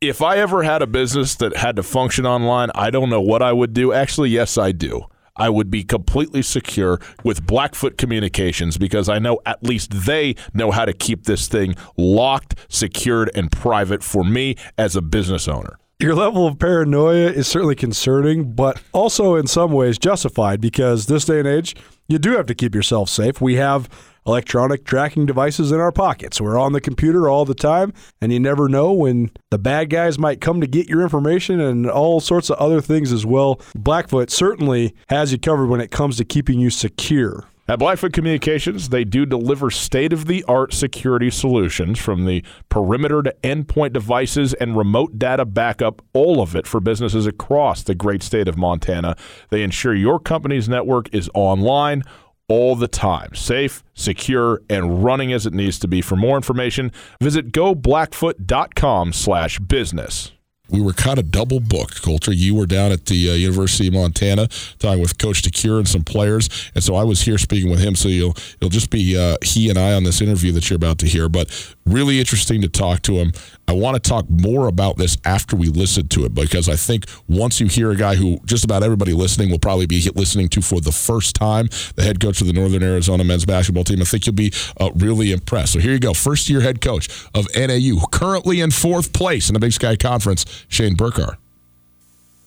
[0.00, 3.42] If I ever had a business that had to function online, I don't know what
[3.42, 3.92] I would do.
[3.92, 5.06] Actually, yes, I do.
[5.36, 10.70] I would be completely secure with Blackfoot Communications because I know at least they know
[10.70, 15.78] how to keep this thing locked, secured, and private for me as a business owner.
[15.98, 21.26] Your level of paranoia is certainly concerning, but also in some ways justified because this
[21.26, 21.76] day and age,
[22.10, 23.40] you do have to keep yourself safe.
[23.40, 23.88] We have
[24.26, 26.40] electronic tracking devices in our pockets.
[26.40, 30.18] We're on the computer all the time, and you never know when the bad guys
[30.18, 33.60] might come to get your information and all sorts of other things as well.
[33.74, 37.46] Blackfoot certainly has you covered when it comes to keeping you secure.
[37.70, 43.22] At Blackfoot Communications, they do deliver state of the art security solutions from the perimeter
[43.22, 48.24] to endpoint devices and remote data backup, all of it for businesses across the great
[48.24, 49.16] state of Montana.
[49.50, 52.02] They ensure your company's network is online
[52.48, 56.02] all the time, safe, secure, and running as it needs to be.
[56.02, 60.32] For more information, visit goblackfoot.com slash business.
[60.70, 62.02] We were kind of double booked.
[62.02, 65.88] Colter, you were down at the uh, University of Montana talking with Coach DeCuire and
[65.88, 67.94] some players, and so I was here speaking with him.
[67.94, 70.98] So you'll it'll just be uh, he and I on this interview that you're about
[70.98, 71.28] to hear.
[71.28, 71.50] But
[71.90, 73.32] really interesting to talk to him.
[73.68, 77.06] I want to talk more about this after we listen to it because I think
[77.28, 80.62] once you hear a guy who just about everybody listening will probably be listening to
[80.62, 84.04] for the first time, the head coach of the Northern Arizona men's basketball team, I
[84.04, 85.72] think you'll be uh, really impressed.
[85.72, 89.54] So here you go, first year head coach of NAU, currently in fourth place in
[89.54, 91.36] the Big Sky Conference, Shane Burcar.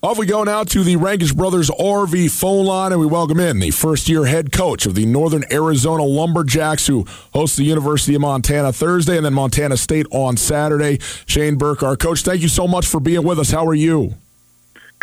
[0.03, 3.59] Off we go now to the Rankish Brothers RV phone line, and we welcome in
[3.59, 8.20] the first year head coach of the Northern Arizona Lumberjacks, who hosts the University of
[8.20, 10.99] Montana Thursday and then Montana State on Saturday.
[11.26, 11.97] Shane Burcar.
[11.97, 13.51] Coach, thank you so much for being with us.
[13.51, 14.16] How are you?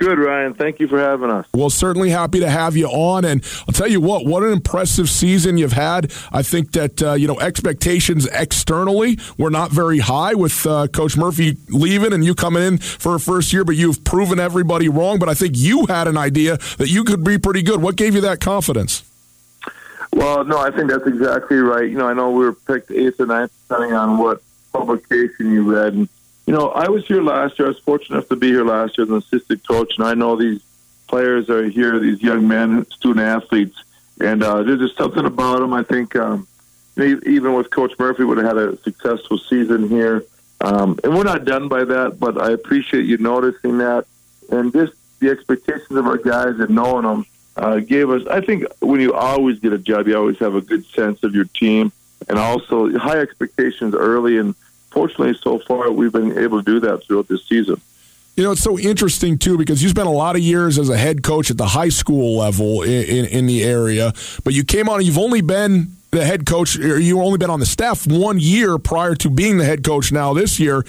[0.00, 0.54] Good, Ryan.
[0.54, 1.46] Thank you for having us.
[1.52, 3.26] Well, certainly happy to have you on.
[3.26, 6.10] And I'll tell you what, what an impressive season you've had.
[6.32, 11.18] I think that, uh, you know, expectations externally were not very high with uh, Coach
[11.18, 15.18] Murphy leaving and you coming in for a first year, but you've proven everybody wrong.
[15.18, 17.82] But I think you had an idea that you could be pretty good.
[17.82, 19.02] What gave you that confidence?
[20.14, 21.90] Well, no, I think that's exactly right.
[21.90, 24.42] You know, I know we were picked eighth or ninth, depending on what
[24.72, 25.92] publication you read.
[25.92, 26.08] And
[26.46, 27.66] you know, I was here last year.
[27.66, 30.14] I was fortunate enough to be here last year as an assistant coach, and I
[30.14, 30.62] know these
[31.06, 33.82] players are here, these young men, student athletes,
[34.20, 35.72] and uh, there's just something about them.
[35.72, 36.46] I think um,
[36.98, 40.24] even with Coach Murphy, would have had a successful season here.
[40.60, 44.06] Um, and we're not done by that, but I appreciate you noticing that.
[44.50, 47.24] And just the expectations of our guys and knowing them
[47.56, 50.60] uh, gave us, I think when you always get a job, you always have a
[50.60, 51.92] good sense of your team
[52.28, 54.38] and also high expectations early.
[54.38, 54.54] And
[55.00, 57.80] fortunately, so far, we've been able to do that throughout this season.
[58.36, 60.96] You know, it's so interesting too because you spent a lot of years as a
[60.96, 64.12] head coach at the high school level in, in, in the area,
[64.44, 65.02] but you came on.
[65.02, 69.14] You've only been the head coach, you only been on the staff one year prior
[69.14, 70.84] to being the head coach now this year.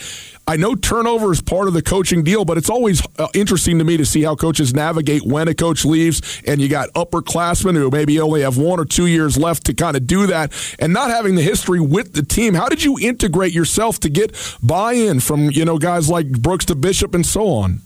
[0.47, 3.83] I know turnover is part of the coaching deal, but it's always uh, interesting to
[3.83, 7.91] me to see how coaches navigate when a coach leaves and you got upperclassmen who
[7.91, 11.11] maybe only have one or two years left to kind of do that and not
[11.11, 12.55] having the history with the team.
[12.55, 16.65] How did you integrate yourself to get buy in from, you know, guys like Brooks
[16.65, 17.81] DeBisschop and so on?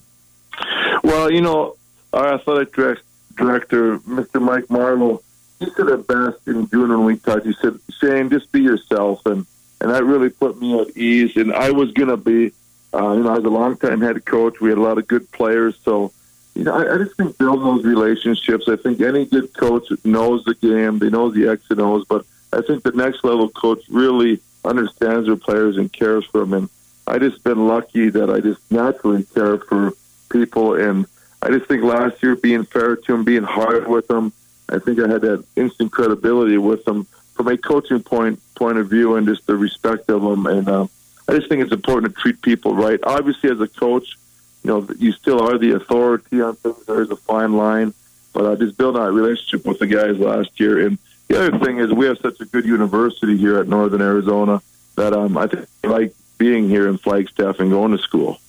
[1.04, 1.76] Well, you know,
[2.14, 4.42] our athletic director, Mr.
[4.42, 5.22] Mike Marlow,
[5.66, 7.46] he said it best in June when we talked.
[7.46, 9.46] He said, "Shane, just be yourself," and
[9.82, 11.36] and that really put me at ease.
[11.36, 12.52] And I was going to be,
[12.94, 14.60] uh, you know, I was a longtime head coach.
[14.62, 16.12] We had a lot of good players, so
[16.56, 18.68] you know, I, I just think building those relationships.
[18.68, 21.00] I think any good coach knows the game.
[21.00, 25.28] They know the X and O's, but I think the next level coach really understands
[25.28, 26.54] their players and cares for them.
[26.54, 26.70] And
[27.08, 29.94] I just been lucky that I just naturally care for
[30.30, 31.06] people, and
[31.42, 34.34] I just think last year being fair to them, being hard with them
[34.70, 38.90] I think I had that instant credibility with them from a coaching point point of
[38.90, 40.46] view and just the respect of them.
[40.46, 40.88] And uh,
[41.28, 43.00] I just think it's important to treat people right.
[43.04, 44.18] Obviously, as a coach,
[44.64, 46.86] you know you still are the authority on things.
[46.86, 47.94] There's a fine line,
[48.34, 50.88] but I just built that relationship with the guys last year.
[50.88, 50.98] And
[51.28, 54.62] the other thing is we have such a good university here at Northern Arizona
[54.96, 58.40] that um, I think I like being here in Flagstaff and going to school.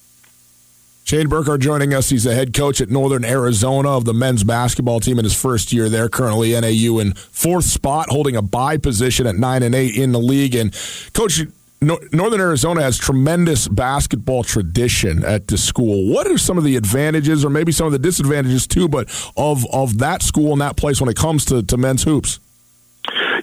[1.07, 2.09] Shane Burcar joining us.
[2.09, 5.73] He's the head coach at Northern Arizona of the men's basketball team in his first
[5.73, 6.09] year there.
[6.09, 10.19] Currently NAU in fourth spot, holding a bye position at nine and eight in the
[10.19, 10.57] league.
[10.57, 10.77] And
[11.13, 11.43] coach,
[11.81, 16.13] Northern Arizona has tremendous basketball tradition at the school.
[16.13, 19.65] What are some of the advantages, or maybe some of the disadvantages too, but of
[19.73, 22.41] of that school and that place when it comes to, to men's hoops?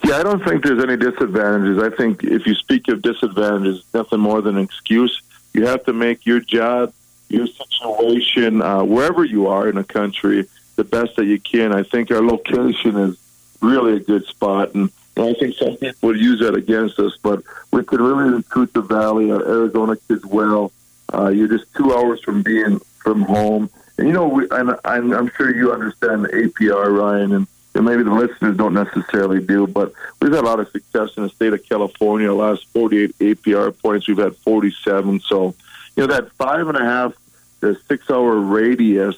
[0.03, 1.81] Yeah, I don't think there's any disadvantages.
[1.81, 5.21] I think if you speak of disadvantages, nothing more than an excuse.
[5.53, 6.91] You have to make your job
[7.33, 11.73] your situation, uh, wherever you are in the country, the best that you can.
[11.73, 13.17] I think our location is
[13.61, 17.17] really a good spot, and, and I think some people would use that against us,
[17.21, 20.71] but we could really recruit the Valley, our Arizona kids well.
[21.13, 23.69] Uh, you're just two hours from being from home.
[23.97, 27.85] And, you know, we, and I'm, I'm sure you understand the APR, Ryan, and and
[27.85, 31.29] maybe the listeners don't necessarily do, but we've had a lot of success in the
[31.29, 32.27] state of California.
[32.27, 35.19] The last 48 APR points, we've had 47.
[35.21, 35.55] So,
[35.95, 37.13] you know, that five and a half
[37.63, 39.15] the six hour radius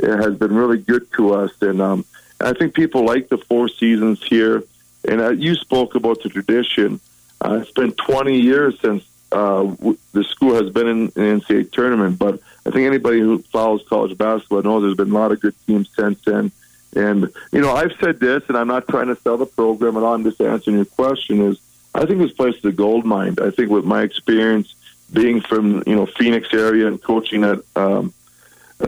[0.00, 1.50] has been really good to us.
[1.60, 2.04] And um,
[2.40, 4.62] I think people like the Four Seasons here.
[5.06, 7.00] And uh, you spoke about the tradition.
[7.40, 11.70] Uh, it's been 20 years since uh, w- the school has been in an NCAA
[11.72, 15.40] tournament, but I think anybody who follows college basketball knows there's been a lot of
[15.40, 16.50] good teams since then.
[16.96, 20.02] And, you know, I've said this, and I'm not trying to sell the program at
[20.02, 20.14] all.
[20.14, 21.60] I'm just answering your question is
[21.94, 23.36] I think this place is a gold mine.
[23.42, 24.74] I think with my experience
[25.12, 28.12] being from you know Phoenix area and coaching at um,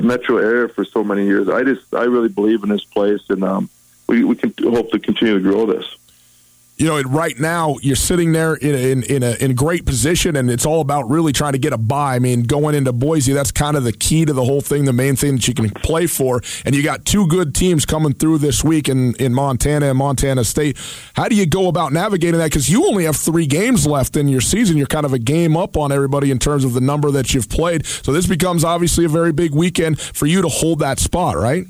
[0.01, 3.43] metro area for so many years, I just I really believe in this place, and
[3.43, 3.71] um,
[4.07, 5.97] we we can hope to continue to grow this.
[6.81, 10.51] You know, right now you're sitting there in in in a in great position, and
[10.51, 12.15] it's all about really trying to get a buy.
[12.15, 14.93] I mean, going into Boise, that's kind of the key to the whole thing, the
[14.95, 16.41] main thing that you can play for.
[16.65, 20.43] And you got two good teams coming through this week in in Montana and Montana
[20.43, 20.79] State.
[21.13, 22.47] How do you go about navigating that?
[22.47, 24.79] Because you only have three games left in your season.
[24.79, 27.51] You're kind of a game up on everybody in terms of the number that you've
[27.51, 27.85] played.
[27.85, 31.67] So this becomes obviously a very big weekend for you to hold that spot, right?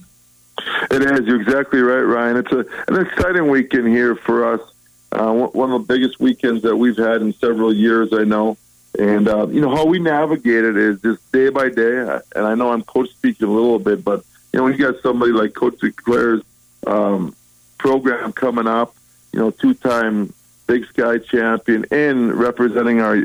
[0.92, 1.26] It is.
[1.26, 2.36] You're exactly right, Ryan.
[2.36, 4.60] It's a, an exciting weekend here for us.
[5.12, 8.56] Uh, one of the biggest weekends that we've had in several years, I know.
[8.98, 12.20] And, uh, you know, how we navigate it is just day by day.
[12.34, 15.00] And I know I'm coach speaking a little bit, but, you know, when you got
[15.02, 16.42] somebody like Coach DeCuire's
[16.86, 17.34] um,
[17.78, 18.94] program coming up,
[19.32, 20.32] you know, two time
[20.66, 23.24] Big Sky champion and representing our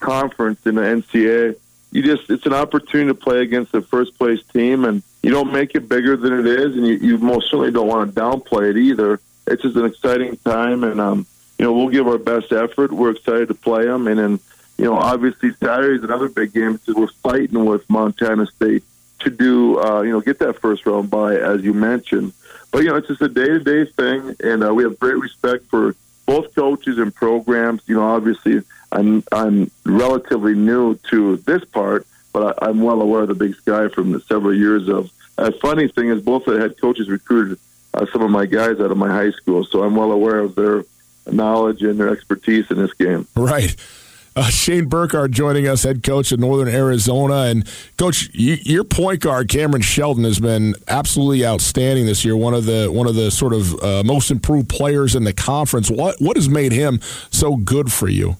[0.00, 1.56] conference in the NCAA,
[1.90, 4.84] you just, it's an opportunity to play against the first place team.
[4.84, 6.76] And you don't make it bigger than it is.
[6.76, 10.36] And you, you most certainly don't want to downplay it either it's just an exciting
[10.38, 11.26] time, and um,
[11.58, 12.92] you know we'll give our best effort.
[12.92, 14.40] We're excited to play them, and then
[14.78, 18.84] you know obviously Saturday's another big game because we're fighting with Montana State
[19.20, 22.32] to do uh, you know get that first round by as you mentioned.
[22.70, 25.18] But you know it's just a day to day thing, and uh, we have great
[25.18, 25.94] respect for
[26.26, 27.82] both coaches and programs.
[27.86, 33.22] You know obviously I'm I'm relatively new to this part, but I, I'm well aware
[33.22, 35.10] of the Big Sky from the several years of.
[35.36, 37.58] A funny thing is, both of the head coaches recruited
[37.94, 40.54] uh, some of my guys out of my high school, so I'm well aware of
[40.54, 40.84] their
[41.30, 43.26] knowledge and their expertise in this game.
[43.34, 43.74] Right.
[44.36, 47.44] Uh, Shane Burcar joining us, head coach of Northern Arizona.
[47.44, 52.36] And, coach, you, your point guard, Cameron Shelton, has been absolutely outstanding this year.
[52.36, 55.88] One of the one of the sort of uh, most improved players in the conference.
[55.88, 58.36] What what has made him so good for you?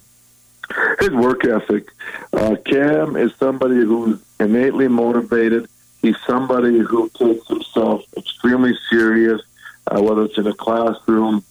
[0.98, 1.86] His work ethic.
[2.32, 5.68] Uh, Cam is somebody who's innately motivated.
[6.04, 9.40] He's somebody who takes himself extremely serious,
[9.86, 11.42] uh, whether it's in a classroom,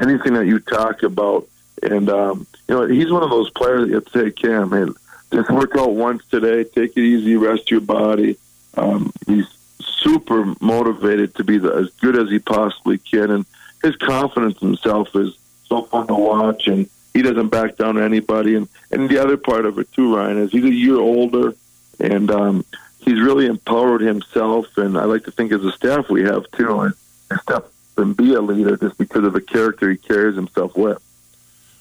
[0.00, 1.48] anything that you talk about.
[1.82, 4.92] And, um, you know, he's one of those players that you say, Cam, hey,
[5.32, 8.38] just work out once today, take it easy, rest your body.
[8.76, 9.48] Um, he's
[9.80, 13.32] super motivated to be the, as good as he possibly can.
[13.32, 13.46] And
[13.82, 16.68] his confidence in himself is so fun to watch.
[16.68, 18.54] And he doesn't back down to anybody.
[18.54, 21.56] And, and the other part of it, too, Ryan, is he's a year older.
[21.98, 22.64] And, um,
[23.06, 26.80] he's really empowered himself, and I like to think as a staff we have too,
[26.80, 26.94] and
[27.40, 31.02] step and be a leader just because of the character he carries himself with.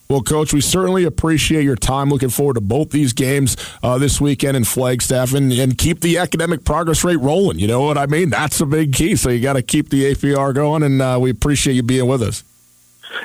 [0.07, 2.09] Well, Coach, we certainly appreciate your time.
[2.09, 6.19] Looking forward to both these games uh, this weekend in Flagstaff and, and keep the
[6.19, 7.57] academic progress rate rolling.
[7.57, 8.29] You know what I mean?
[8.29, 9.15] That's a big key.
[9.15, 12.21] So you got to keep the APR going, and uh, we appreciate you being with
[12.21, 12.43] us.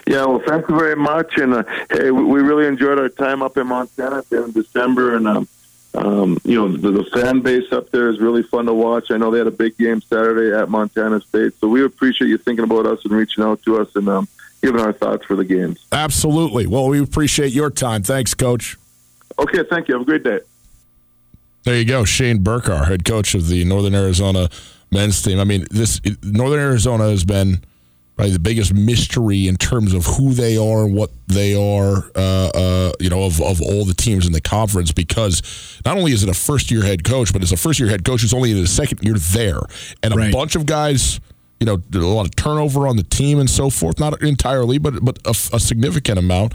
[0.07, 1.37] Yeah, well, thank you very much.
[1.37, 5.49] And uh, hey, we really enjoyed our time up in Montana in December, and um,
[5.95, 9.11] um, you know, the, the, fan base up there is really fun to watch.
[9.11, 12.39] I know they had a big game Saturday at Montana State, so we appreciate you
[12.39, 14.29] thinking about us and reaching out to us and um,
[14.63, 15.85] giving our thoughts for the games.
[15.91, 16.67] Absolutely.
[16.67, 18.05] Well, we appreciate your time.
[18.05, 18.77] Thanks, Coach.
[19.39, 19.95] Okay, thank you.
[19.95, 20.41] Have a great day.
[21.65, 24.49] There you go, Shane Burcar, head coach of the Northern Arizona
[24.91, 25.39] men's team.
[25.41, 27.63] I mean, this Northern Arizona has been
[28.21, 32.51] probably the biggest mystery in terms of who they are and what they are, uh,
[32.55, 36.23] uh, you know, of, of all the teams in the conference because not only is
[36.23, 38.51] it a first year head coach, but it's a first year head coach who's only
[38.51, 39.61] in his second year there.
[40.03, 40.33] And a right.
[40.33, 41.19] bunch of guys,
[41.61, 43.99] you know, a lot of turnover on the team and so forth.
[43.99, 46.55] Not entirely, but but a, a significant amount.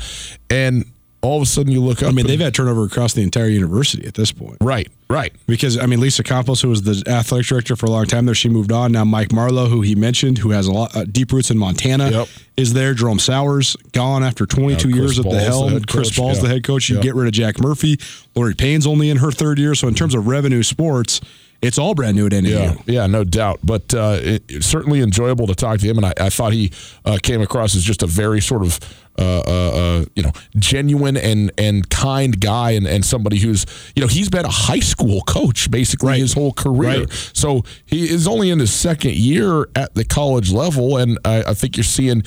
[0.50, 0.86] And
[1.26, 2.10] all of a sudden you look up.
[2.10, 4.58] I mean, they've had turnover across the entire university at this point.
[4.62, 5.34] Right, right.
[5.48, 8.36] Because I mean, Lisa Campos, who was the athletic director for a long time there,
[8.36, 8.92] she moved on.
[8.92, 12.12] Now Mike Marlow, who he mentioned, who has a lot uh, deep roots in Montana,
[12.12, 12.28] yep.
[12.58, 12.94] is there.
[12.94, 15.74] Jerome Souers gone after 22 years at the helm.
[15.74, 16.44] The Chris Ball's yeah.
[16.44, 16.90] the head coach.
[16.90, 17.98] You get rid of Jack Murphy.
[18.36, 19.76] Loree Payne's only in her third year.
[19.76, 21.22] So in terms of revenue sports
[21.62, 22.50] it's all brand new at NAU.
[22.50, 23.60] Yeah, yeah no doubt.
[23.64, 26.72] But uh, it, it's certainly enjoyable to talk to him, and I, I thought he
[27.06, 28.80] uh, came across as just a very sort of
[29.18, 34.02] uh, uh, uh, you know genuine and and kind guy, and, and somebody who's you
[34.02, 36.20] know he's been a high school coach basically right.
[36.20, 37.02] his whole career.
[37.02, 37.32] Right.
[37.34, 41.54] So he is only in his second year at the college level, and I, I
[41.54, 42.24] think you're seeing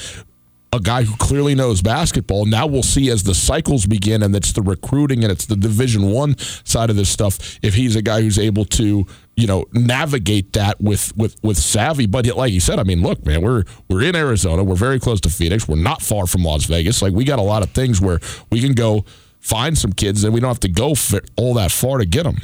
[0.72, 2.44] a guy who clearly knows basketball.
[2.44, 6.10] Now we'll see as the cycles begin and it's the recruiting and it's the Division
[6.10, 7.58] One side of this stuff.
[7.62, 9.06] If he's a guy who's able to,
[9.36, 12.06] you know, navigate that with with with savvy.
[12.06, 14.62] But like you said, I mean, look, man, we're we're in Arizona.
[14.62, 15.66] We're very close to Phoenix.
[15.66, 17.00] We're not far from Las Vegas.
[17.00, 19.04] Like we got a lot of things where we can go
[19.40, 20.94] find some kids and we don't have to go
[21.36, 22.36] all that far to get them.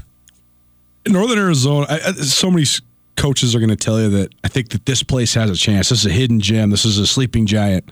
[1.04, 2.64] In Northern Arizona, I, so many
[3.16, 5.90] coaches are going to tell you that I think that this place has a chance.
[5.90, 6.70] This is a hidden gem.
[6.70, 7.90] This is a sleeping giant.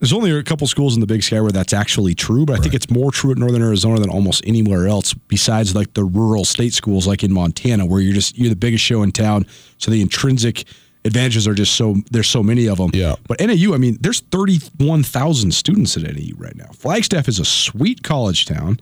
[0.00, 2.56] There's only a couple schools in the Big Sky where that's actually true, but I
[2.56, 2.62] right.
[2.62, 6.44] think it's more true at Northern Arizona than almost anywhere else besides like the rural
[6.44, 9.44] state schools like in Montana where you're just you're the biggest show in town.
[9.78, 10.64] So the intrinsic
[11.04, 12.92] advantages are just so there's so many of them.
[12.94, 13.16] Yeah.
[13.26, 16.68] But NAU, I mean, there's 31,000 students at NAU right now.
[16.74, 18.78] Flagstaff is a sweet college town.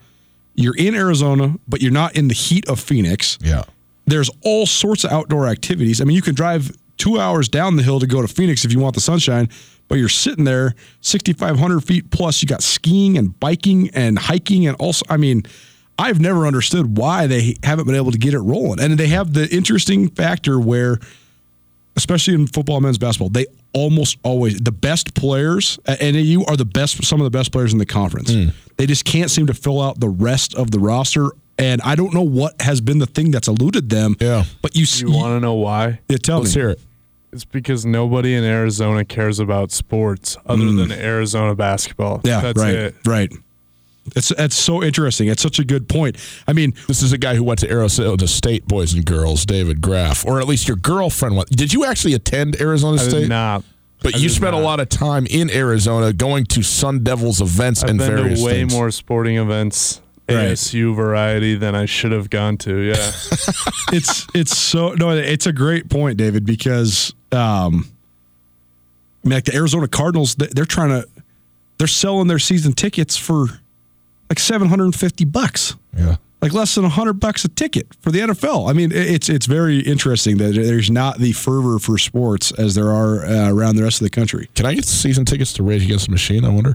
[0.55, 3.39] You're in Arizona, but you're not in the heat of Phoenix.
[3.43, 3.65] Yeah.
[4.07, 6.01] There's all sorts of outdoor activities.
[6.01, 8.73] I mean, you can drive two hours down the hill to go to Phoenix if
[8.73, 9.49] you want the sunshine,
[9.89, 12.43] but you're sitting there 6,500 feet plus.
[12.43, 15.43] You got skiing and biking and hiking, and also, I mean,
[15.99, 18.81] I've never understood why they haven't been able to get it rolling.
[18.81, 20.99] And they have the interesting factor where,
[21.97, 26.57] especially in football, and men's basketball, they almost always the best players at NAU are
[26.57, 28.33] the best, some of the best players in the conference.
[28.33, 28.49] Hmm.
[28.77, 31.31] They just can't seem to fill out the rest of the roster.
[31.59, 34.15] And I don't know what has been the thing that's eluded them.
[34.21, 34.45] Yeah.
[34.61, 36.01] But you, s- You want to know why?
[36.11, 36.61] yeah, tell Let's me.
[36.61, 36.81] hear it.
[37.33, 42.19] It's because nobody in Arizona cares about sports other than Arizona basketball.
[42.21, 42.27] Mm.
[42.27, 42.95] Yeah, That's right, it.
[43.07, 43.33] right.
[44.15, 45.27] It's that's so interesting.
[45.29, 46.17] It's such a good point.
[46.47, 49.81] I mean, This is a guy who went to Arizona State, boys and girls, David
[49.81, 51.49] Graff, or at least your girlfriend went.
[51.51, 53.29] Did you actually attend Arizona I State?
[53.29, 53.65] not.
[54.03, 57.83] But I you spent a lot of time in Arizona going to Sun Devils events
[57.83, 58.73] I've and been various to way things.
[58.73, 60.49] more sporting events, Right.
[60.53, 62.79] ASU variety, than I should have gone to.
[62.81, 62.95] Yeah.
[63.93, 67.89] it's it's so no, it's a great point, David, because um,
[69.25, 71.09] I mean, like the Arizona Cardinals, they- they're trying to
[71.79, 73.47] they're selling their season tickets for
[74.29, 75.75] like seven hundred and fifty bucks.
[75.97, 76.17] Yeah.
[76.43, 78.69] like less than hundred bucks a ticket for the NFL.
[78.69, 82.91] I mean, it's it's very interesting that there's not the fervor for sports as there
[82.93, 84.49] are uh, around the rest of the country.
[84.55, 86.45] Can I get season tickets to Rage Against the Machine?
[86.45, 86.75] I wonder.